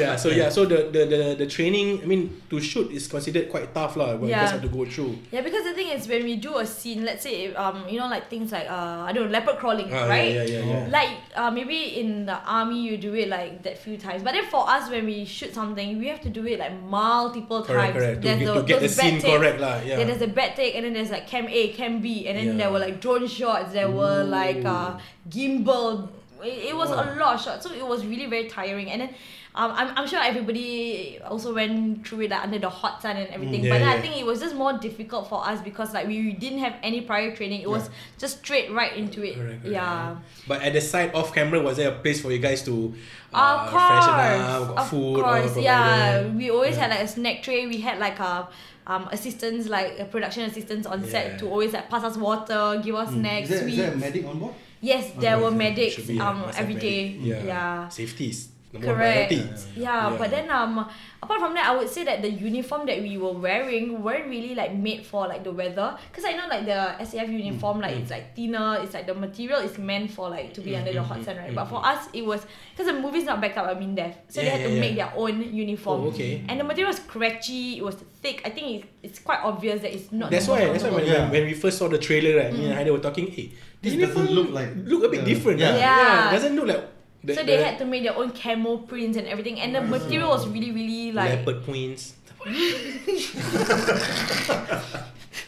[0.00, 3.50] yeah, so yeah, so the, the the the training, I mean, to shoot is considered
[3.52, 4.16] quite tough lah.
[4.16, 4.44] What you Yeah.
[4.48, 5.18] guys have to go through.
[5.32, 8.08] Yeah, because the thing is when we do a scene, let's say um you know
[8.08, 10.32] like things like uh I don't know leopard crawling, Ah, right?
[10.32, 10.88] Yeah, yeah, yeah.
[10.88, 10.88] yeah.
[10.88, 14.46] Like uh, maybe in the army you do it like that few times, but then
[14.48, 17.96] for us when we shoot something, we have to do it like multiple Correct, times.
[17.96, 18.22] correct.
[18.22, 19.80] To There's get, the, to get the scene correct lah.
[19.84, 19.98] Yeah.
[19.98, 22.46] Yeah, there's a bad take, and then there's like cam A, cam B, and then
[22.46, 22.52] Yeah.
[22.64, 23.72] there were like drone shots.
[23.72, 26.08] There were like uh, gimbal.
[26.42, 28.90] It, it was a lot of shots, so it was really very tiring.
[28.90, 29.10] And then
[29.54, 33.28] um, I'm, I'm sure everybody also went through it like under the hot sun and
[33.30, 33.62] everything.
[33.62, 36.06] Mm, yeah, but then I think it was just more difficult for us because like
[36.06, 37.60] we didn't have any prior training.
[37.62, 39.34] It was just straight right into it.
[39.34, 40.16] Correct, correct, yeah.
[40.46, 42.94] But at the side off camera, was there a place for you guys to of
[43.32, 46.26] uh, course, freshen up, of food, course, yeah.
[46.28, 46.82] We always Yeah.
[46.82, 47.66] had like a snack tray.
[47.66, 48.48] We had like a
[48.86, 51.06] um assistants, like a production assistants on Yeah.
[51.06, 51.10] Mm.
[51.10, 53.78] set to always like pass us water, give us Is snacks, there, is sweets.
[53.78, 54.54] there a medic on board?
[54.80, 56.80] Yes, there were medics um every medic.
[56.80, 57.06] day.
[57.20, 57.44] Yeah.
[57.44, 57.88] yeah.
[57.88, 59.30] Number one Correct.
[59.32, 59.36] priority.
[59.76, 60.16] Yeah, Yeah.
[60.16, 60.78] but then um
[61.22, 64.54] apart from that I would say that the uniform that we were wearing weren't really
[64.54, 67.94] like made for like the weather because I know like the SAF uniform mm, like
[67.96, 68.00] mm.
[68.02, 70.92] it's like thinner it's like the material is meant for like to be mm, under
[70.92, 73.66] the hot sun right but for us it was because the movie's not backed up
[73.66, 76.44] I mean, MINDEF so they Yeah, had to yeah, make their own uniform Oh, okay.
[76.48, 79.92] and the material was scratchy it was thick I think it, it's quite obvious that
[79.92, 80.66] it's not That's why.
[80.66, 81.28] That's why when, Yeah.
[81.30, 83.26] when we first saw the trailer, right, me and Haida were talking.
[83.30, 83.50] Hey,
[83.82, 85.58] This uniform doesn't look like look a bit the- different.
[85.58, 85.70] yeah.
[85.70, 85.78] right?
[85.80, 86.28] Yeah.
[86.28, 86.84] it doesn't look like.
[87.22, 90.30] The, so they had to make their own camo prints and everything and the material
[90.30, 92.14] was really really like leopard points.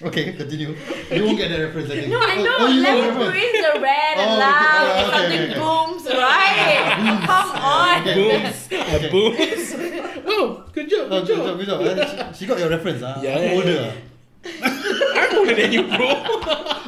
[0.02, 0.74] Okay, continue.
[1.12, 2.08] You won't get the reference, I think.
[2.08, 2.56] No, I Oh, know.
[2.58, 3.30] oh, you know the Leopard reference.
[3.30, 4.42] print the red and Oh, okay.
[4.42, 5.60] loud Oh, and okay, something okay, okay.
[5.62, 6.82] booms, right?
[7.30, 7.98] Come on.
[8.18, 9.66] Booms, uh, booms.
[10.26, 11.46] oh, good job, Oh, good good job.
[11.46, 11.80] job, good job.
[11.82, 13.02] Uh, She, she got your reference.
[13.02, 13.20] Uh.
[13.22, 13.94] Yeah, I'm yeah, older.
[14.44, 14.78] yeah.
[15.42, 16.08] Older than you, bro.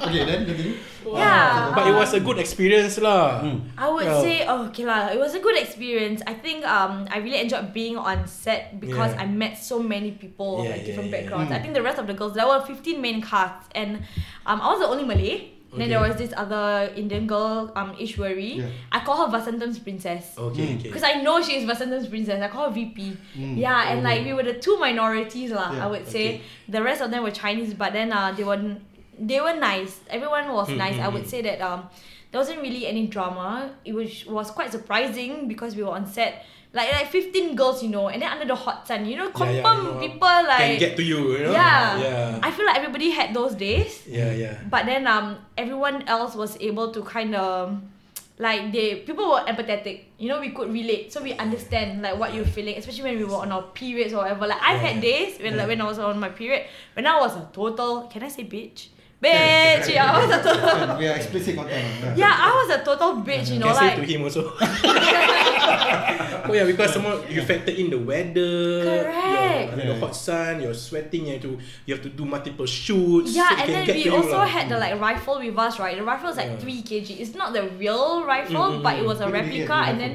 [0.06, 0.78] Okay, then continue.
[1.04, 1.70] Yeah.
[1.74, 3.44] But it was a good experience, lah.
[3.44, 3.60] Mm.
[3.76, 4.20] I would Yeah.
[4.24, 5.12] say, oh, okay lah.
[5.12, 6.24] It was a good experience.
[6.26, 9.22] I think um I really enjoyed being on set because Yeah.
[9.22, 11.16] I met so many people of Yeah, like yeah, different yeah.
[11.22, 11.50] backgrounds.
[11.52, 11.56] Mm.
[11.56, 14.02] I think the rest of the girls there were 15 main casts and
[14.48, 15.53] um I was the only Malay.
[15.76, 18.56] Then there was this other Indian girl, um Ishwari.
[18.58, 18.68] Yeah.
[18.92, 20.34] I call her Vasantham's princess.
[20.38, 20.78] Okay, Mm.
[20.78, 20.88] okay.
[20.88, 22.40] Because I know she is Vasantham's princess.
[22.42, 23.16] I call her VP.
[23.36, 23.58] Mm.
[23.58, 25.72] Yeah, and like we were the two minorities lah.
[25.72, 26.40] Yeah, I would say okay.
[26.68, 28.60] the rest of them were Chinese, but then uh, they were
[29.18, 30.00] they were nice.
[30.10, 30.96] Everyone was Mm, nice.
[30.96, 31.32] mm, I would mm.
[31.34, 31.88] say that um
[32.30, 33.70] there wasn't really any drama.
[33.84, 36.46] It was was quite surprising because we were on set.
[36.74, 39.46] Like like 15 girls, you know, and then under the hot sun, you know, Yeah,
[39.46, 41.52] yeah, confirm you know, people Can like get to you, you know?
[41.54, 41.96] yeah.
[42.02, 42.38] Yeah.
[42.42, 44.02] I feel like everybody had those days.
[44.10, 44.58] yeah, yeah.
[44.68, 47.78] But then um everyone else was able to kind of
[48.42, 50.10] like they people were empathetic.
[50.18, 51.12] You know, we could relate.
[51.14, 54.26] So we understand like what you're feeling, especially when we were on our periods or
[54.26, 54.50] whatever.
[54.50, 55.06] Like I've had Yeah.
[55.06, 55.78] days when like Yeah.
[55.78, 56.66] when I was on my period,
[56.98, 58.90] when I was a total can I say bitch?
[59.24, 61.86] Bitch, yeah, I was a total Yeah, we are explicit content.
[62.16, 64.52] Yeah, I was a total bitch, you know, Can say like to him also.
[66.44, 69.76] oh yeah, because some more you factor in the weather, Correct.
[69.76, 73.34] You're, the hot sun, you're sweating, you have to you have to do multiple shoots.
[73.34, 74.46] Yeah, so and can then we you also lah.
[74.46, 75.96] had the like rifle with us, right?
[75.96, 76.58] The rifle is like Yeah.
[76.62, 77.08] three kg.
[77.20, 80.14] It's not the real rifle, Mm, mm, but it was a get replica, and then?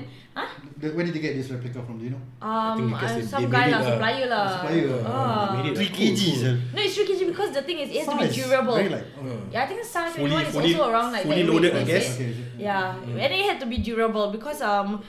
[0.80, 2.00] The- Where did you get this replica from?
[2.00, 2.22] Do you know?
[2.42, 4.46] Um, think because uh, some guy lah, uh, supplier lah.
[4.56, 4.90] supplier.
[5.04, 5.56] Ah.
[5.60, 6.56] Made it, Three uh, kg, cool.
[6.74, 8.76] No, it's 3 kg because the thing is, it has to be durable.
[8.80, 9.08] Very like.
[9.20, 11.52] Uh, Yeah, I think SAR Fully- 21 is fully- also around like fully that.
[11.52, 12.08] loaded, weight, I guess.
[12.16, 12.64] Okay, okay.
[12.64, 13.20] Yeah, Mm.
[13.20, 15.04] and it had to be durable because um,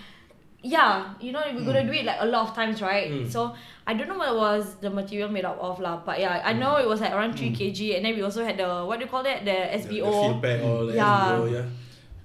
[0.62, 3.06] yeah, you know we're gonna do it like a lot of times, right?
[3.10, 3.30] Mm.
[3.30, 3.54] So
[3.86, 6.76] I don't know what was the material made up of lah, but yeah, I know
[6.82, 9.10] it was like around three kg, and then we also had the what do you
[9.10, 9.46] call that?
[9.46, 10.42] The The, the SBO.
[10.42, 11.38] pad or the Yeah.
[11.38, 11.66] SBO, yeah.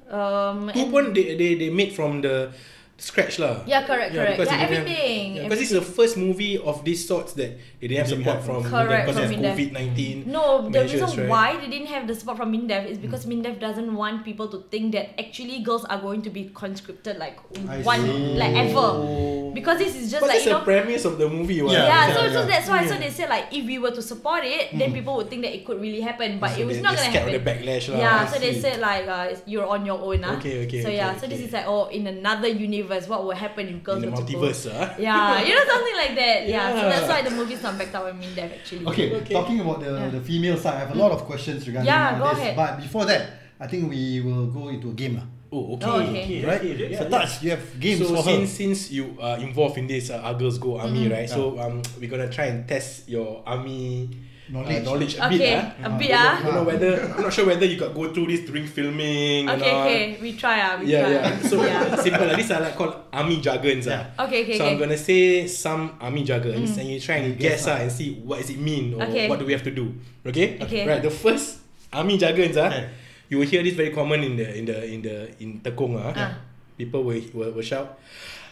[0.05, 2.51] Um, Two and- pun they, they they made from the
[2.97, 3.59] scratch lah.
[3.67, 4.39] Yeah, correct, correct.
[4.39, 7.87] Yeah, they didn't everything, Yeah, because it's the first movie of these sorts that they
[7.91, 9.55] didn't have Didn't support have from Correct, because from of Mindef.
[9.59, 10.17] COVID nineteen.
[10.31, 11.27] No, the reason right?
[11.29, 14.63] why they didn't have the support from MINDEF is because MINDEF doesn't want people to
[14.71, 18.39] think that actually girls are going to be conscripted like I one see.
[18.39, 19.51] like ever.
[19.53, 21.71] Because this is just But like that's you the know premise of the movie, what?
[21.73, 24.01] yeah, Yeah, so yeah, so that's why so they say like if we were to
[24.01, 26.77] support it, then people would think that it could really happen, but So it was
[26.77, 27.43] they- not they're gonna happen.
[27.43, 30.35] the backlash yeah, I so they said like uh, you're on your own, ah.
[30.39, 33.67] Okay, okay, So yeah, so this is like oh in another universe, what will happen
[33.67, 34.39] if girls in the were to go?
[34.39, 34.95] multiverse, ah.
[34.99, 36.47] Yeah, you know something like that.
[36.47, 36.89] Yeah, so Yeah.
[36.89, 38.85] that's why the movie's not backed up by MINDEF actually.
[38.87, 39.33] Okay, Okay.
[39.33, 40.09] talking about the, Yeah.
[40.09, 42.39] the female side, I have a lot of questions regarding Yeah, uh, go this.
[42.39, 42.55] ahead.
[42.55, 43.23] But before that,
[43.59, 45.15] I think we will go into a game.
[45.15, 45.23] lah.
[45.55, 46.43] Oh, okay, Oh, okay.
[46.43, 46.63] Right?
[46.63, 47.09] yeah, so, yeah.
[47.09, 48.55] Touch, you have games so for since her.
[48.59, 51.13] since you are involved in this uh, Our Girls Go Army, Mm-hmm.
[51.15, 51.29] right?
[51.29, 54.09] So um, we're gonna try and test your army
[54.45, 54.77] Knowledge.
[54.77, 55.41] uh, knowledge a bit.
[55.41, 55.87] Okay, ah.
[55.87, 56.41] a bit I ah.
[56.43, 59.49] don't know whether I'm not sure whether you got go through this during filming.
[59.49, 61.11] Okay, okay, we try ah, we Yeah, try.
[61.17, 61.49] yeah.
[61.49, 61.95] So yeah.
[62.05, 62.27] simple.
[62.29, 63.89] Like, these are like called army jargons.
[63.89, 64.05] ah.
[64.29, 64.73] Okay, okay, so okay.
[64.73, 67.89] I'm gonna say some army jargons and you try and You guess guess ah and
[67.89, 69.25] see what does it mean or Okay.
[69.25, 69.97] what do we have to do.
[70.21, 70.61] Okay?
[70.61, 70.85] Okay.
[70.85, 71.01] Right.
[71.01, 72.85] The first army jargons ah, Okay.
[73.33, 76.13] you will hear this very common in the in the in the in Tekong ah.
[76.13, 76.33] Ah.
[76.77, 77.97] People will, will, will shout.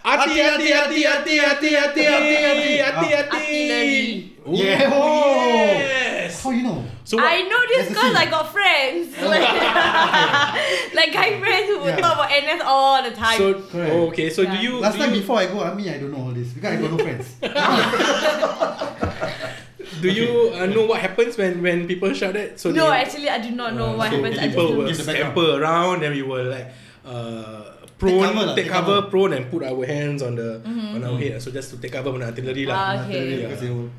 [0.04, 3.36] Hati hati hati hati hati hati hati hati hati hati.
[3.36, 4.30] Artillery.
[4.48, 4.92] Ooh, Yeah.
[4.94, 5.46] Oh.
[5.80, 6.44] Yes.
[6.44, 6.84] How you know?
[7.06, 8.16] So what- I know this There's a because.
[8.16, 9.16] I got friends.
[9.22, 9.48] Like,
[10.94, 12.04] like guy friends who would Yeah.
[12.04, 13.38] talk about NS all the time.
[13.38, 13.92] So Correct.
[13.94, 14.30] oh, okay.
[14.30, 16.32] So do you Last do time you, before I go army, I don't know all
[16.36, 17.28] this because I got no friends.
[20.01, 22.60] do you uh, know what happens when when people shout that?
[22.60, 24.39] So no, they- actually I do not know Uh, what so happens.
[24.39, 24.76] People know.
[24.84, 25.34] will Give the background.
[25.34, 26.68] scamper around and we will like
[27.06, 29.10] uh, prone, cover lah, take take cover, cover.
[29.10, 31.39] prone, and put our hands on the on our head.
[31.39, 32.76] So just to take cover on the artillery lah.
[32.76, 33.41] Ah, Artillery, okay.
[33.47, 33.89] Because they will,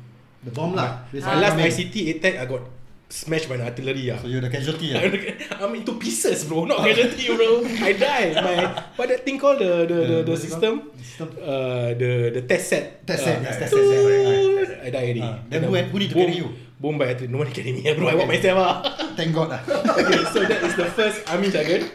[0.45, 1.03] the bomb lah.
[1.03, 1.71] My basically last coming.
[1.73, 2.63] ICT attack, I got
[3.05, 4.05] smashed by the artillery.
[4.09, 4.17] Ah.
[4.21, 4.93] So you're the casualty.
[4.93, 5.01] ah.
[5.61, 6.65] I'm into pieces, bro.
[6.65, 7.61] Not casualty, bro.
[7.65, 8.33] I died.
[8.41, 8.55] My
[8.97, 10.73] what that thing called the the the, the what's it system?
[10.97, 11.27] System.
[11.41, 13.05] Uh, the the test set.
[13.05, 15.21] Test set, Uh, yes, test set, right, I died already.
[15.23, 16.49] Ah, then who- who need to Boom- carry you?
[16.75, 17.31] Boom by artillery.
[17.31, 18.09] No one carry me, bro.
[18.11, 18.57] I walk myself.
[18.59, 18.75] Ah.
[19.15, 19.61] Thank God lah.
[20.01, 21.87] okay, so that is the first army jargon.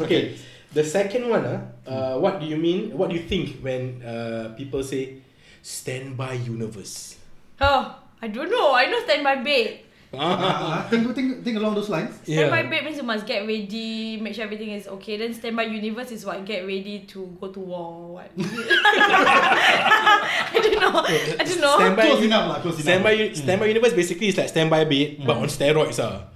[0.00, 0.32] Okay,
[0.74, 2.90] the second one, uh, uh, what do you mean?
[2.98, 5.18] What do you think when uh, people say
[5.62, 7.16] standby universe?
[7.60, 8.74] Oh, I don't know.
[8.74, 9.80] I know stand by bed.
[10.14, 12.14] Ah, think, think, think along those lines.
[12.22, 15.16] Stand by bed means you must get ready, make sure everything is okay.
[15.18, 18.14] Then standby universe is what get ready to go to war.
[18.22, 18.30] What?
[18.38, 18.44] I
[20.54, 21.02] don't know.
[21.02, 21.76] I don't know.
[21.78, 22.84] Standby, Close enough lah, close enough.
[22.86, 25.98] standby, u- standby universe basically is like standby bed, but on steroids.
[25.98, 26.30] Ah.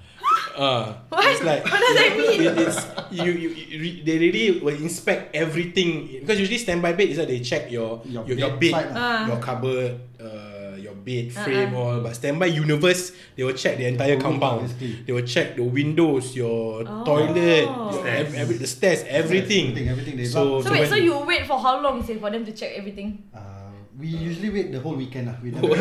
[0.58, 1.22] Uh, What?
[1.30, 2.38] It's like What does that mean?
[2.42, 2.78] It, it's
[3.14, 7.38] you, you, you they really will inspect everything because usually standby bed is like they
[7.38, 8.98] check your Your your, your, bed bed, side lah.
[8.98, 9.22] Ah.
[9.30, 11.80] your cupboard, uh, your bed frame Ah, ah.
[11.80, 11.96] all.
[12.02, 14.66] But standby universe they will check the entire room, compound.
[14.66, 15.06] basically.
[15.06, 17.06] They will check the windows, your Oh.
[17.06, 18.26] toilet, your Stairs.
[18.26, 19.78] ev- every, the stairs, everything.
[19.78, 22.34] Everything, everything they So, So wait, when- so you wait for how long say for
[22.34, 23.22] them to check everything?
[23.30, 23.67] Uh,
[23.98, 25.36] we usually wait the whole weekend lah.
[25.42, 25.74] We never.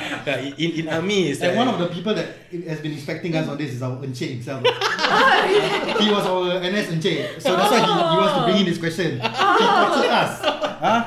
[0.00, 3.48] Yeah, in in army is and one of the people that has been inspecting us
[3.48, 4.60] on this is our Encik himself.
[6.00, 8.78] he was our NS Encik, so that's why he, he wants to bring in this
[8.80, 9.16] question.
[9.20, 10.32] He tortured us.
[10.80, 11.00] Huh?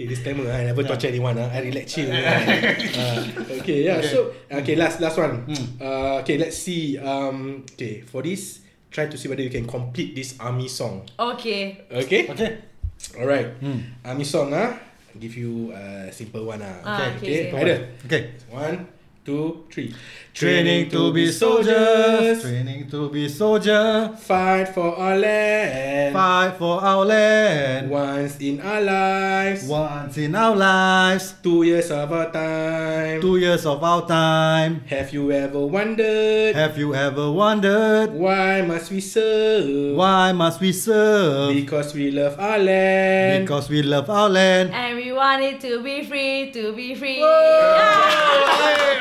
[0.00, 1.36] Eh, disclaimer, I never torture anyone.
[1.36, 1.52] ah.
[1.52, 2.08] I relax chill.
[2.12, 4.00] uh, okay, yeah.
[4.00, 4.08] Okay.
[4.08, 5.44] So, okay, last last one.
[5.44, 5.64] Hmm.
[5.76, 6.96] Uh, okay, let's see.
[6.96, 11.04] Um, okay, for this, try to see whether you can complete this army song.
[11.18, 11.84] Okay.
[11.92, 12.32] Okay.
[12.32, 12.69] Okay.
[13.16, 13.46] Alright.
[13.60, 13.78] Hmm.
[14.04, 14.76] Army song, ah.
[15.18, 16.80] Give you a simple one, ah.
[16.84, 17.50] Ah, Okay.
[17.50, 17.60] okay, Okay.
[17.60, 17.78] okay.
[18.06, 18.22] Okay.
[18.50, 18.86] One,
[19.24, 19.94] two, three.
[20.32, 22.40] Training to be soldiers.
[22.40, 24.14] Training to be soldier.
[24.16, 26.14] Fight for our land.
[26.14, 27.90] Fight for our land.
[27.90, 29.66] Once in our lives.
[29.66, 31.34] Once in our lives.
[31.42, 33.20] Two years of our time.
[33.20, 34.80] Two years of our time.
[34.86, 39.96] Have you ever wondered Have you ever wondered why must we serve?
[39.96, 41.52] why must we serve?
[41.54, 43.44] Because we love our land.
[43.44, 44.70] Because we love our land.
[44.72, 47.20] And we want it to be free, to be free.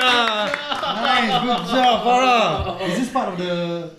[0.10, 2.82] Nice, good job, Farah.
[2.88, 3.54] Is this part of the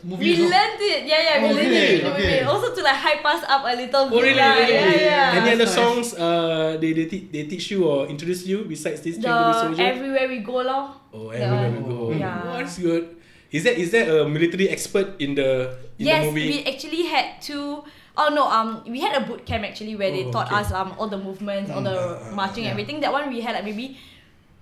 [0.04, 0.22] movie?
[0.24, 1.00] We learned it.
[1.06, 1.90] Yeah, yeah, we Oh, learned it.
[1.90, 2.22] in the okay.
[2.22, 2.50] movie.
[2.50, 4.16] Also to like hype us up a little bit.
[4.18, 4.34] Oh really?
[4.38, 4.52] lah.
[4.58, 4.74] really?
[4.74, 4.94] Yeah,
[5.34, 5.38] yeah.
[5.40, 5.74] Any other Nice.
[5.78, 9.42] songs uh, they they, te- they teach you or introduce you besides this Train to
[9.46, 9.82] Be The Soldier?
[9.86, 10.82] everywhere we go lor.
[11.14, 11.88] oh, that everywhere we one.
[11.88, 12.00] go.
[12.18, 12.42] Yeah.
[12.44, 13.04] Oh, that's good.
[13.50, 16.46] Is that is that a military expert in the in yes, the movie?
[16.46, 17.82] Yes, we actually had to.
[18.20, 20.60] Oh no, um, we had a boot camp actually where they Oh, taught okay.
[20.62, 22.74] us um all the movements, all Mm, the uh, marching, yeah.
[22.74, 23.00] everything.
[23.02, 23.98] That one we had like maybe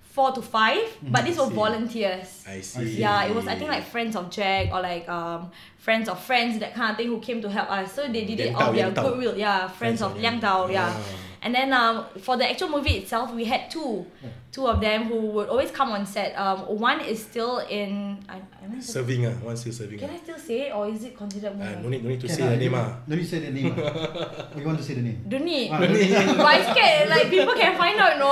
[0.09, 2.43] four to five, but these were volunteers.
[2.47, 2.97] I see.
[2.97, 6.59] Yeah, it was I think like friends of Jack or like um friends of friends
[6.59, 7.93] that kind of thing who came to help us.
[7.93, 9.37] So they did it out of their goodwill.
[9.37, 10.41] Yeah, friends, of Liang.
[10.41, 10.71] Dao.
[10.71, 10.93] Yeah.
[11.41, 11.45] Ah.
[11.45, 14.05] And then um for the actual movie itself, we had two,
[14.51, 16.35] two of them who would always come on set.
[16.37, 18.19] Um, one is still in.
[18.27, 19.99] I, I Serving ah, one still serving.
[19.99, 20.13] Can ah.
[20.13, 21.81] I still say it or is it considered Uh, movie?
[21.83, 22.95] no need no need to Can say the name ah.
[23.07, 23.71] No need to say the name.
[23.75, 24.57] ah.
[24.57, 25.23] You want to say the name?
[25.27, 25.71] Don't need.
[25.71, 26.11] Ah, don't need.
[26.11, 28.31] but I scared like people can find out, no?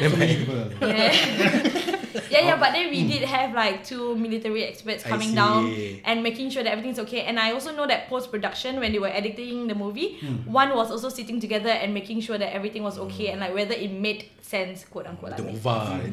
[0.00, 0.56] So many people.
[0.84, 1.65] yeah.
[2.42, 5.66] Yeah, yeah, but then we did have like two military experts coming down
[6.04, 7.22] and making sure that everything's okay.
[7.22, 10.46] And I also know that post production when they were editing the movie, Hmm.
[10.50, 13.74] one was also sitting together and making sure that everything was okay and like whether
[13.74, 15.32] it made sense, quote unquote.
[15.32, 15.58] Like, eh,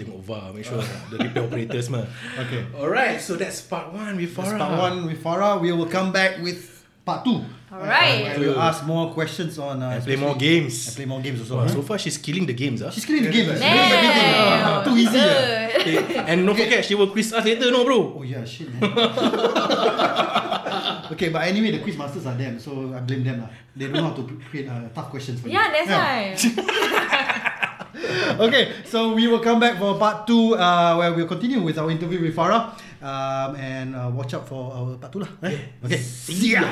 [0.01, 0.81] tengok VAR, make sure
[1.13, 2.05] the repair operators mah.
[2.39, 2.65] Okay.
[2.73, 4.57] Alright, so that's part one with That's Farah.
[4.57, 5.61] part one with Farah.
[5.61, 6.72] We will come back with
[7.05, 7.41] part two.
[7.71, 8.35] Alright.
[8.35, 9.81] Uh, we'll ask more questions on.
[9.81, 10.87] Uh, And play more games.
[10.87, 11.55] And play more games also.
[11.57, 11.73] Wow, huh?
[11.73, 12.89] so far she's killing the games ah.
[12.91, 13.49] She's killing the game.
[13.49, 13.53] ah.
[13.57, 14.33] She knows everything.
[14.37, 14.63] ah.
[14.63, 14.83] Damn.
[14.87, 15.19] Too easy.
[15.19, 15.23] ah.
[15.83, 15.83] Good.
[15.83, 18.13] Okay, and don't forget she will quiz us later, no bro.
[18.19, 18.83] Oh yeah, shit man.
[21.11, 23.49] okay, but anyway, the quiz masters are them, so I blame them lah.
[23.75, 25.55] They don't know how to create uh, tough questions for you.
[25.59, 26.35] Yeah, that's why.
[28.47, 31.89] okay, so we will come back for part two, uh, where we'll continue with our
[31.91, 32.73] interview with Farah,
[33.03, 35.31] um, and uh, watch out for our part two lah.
[35.43, 35.57] eh?
[35.83, 36.63] Okay, see ya.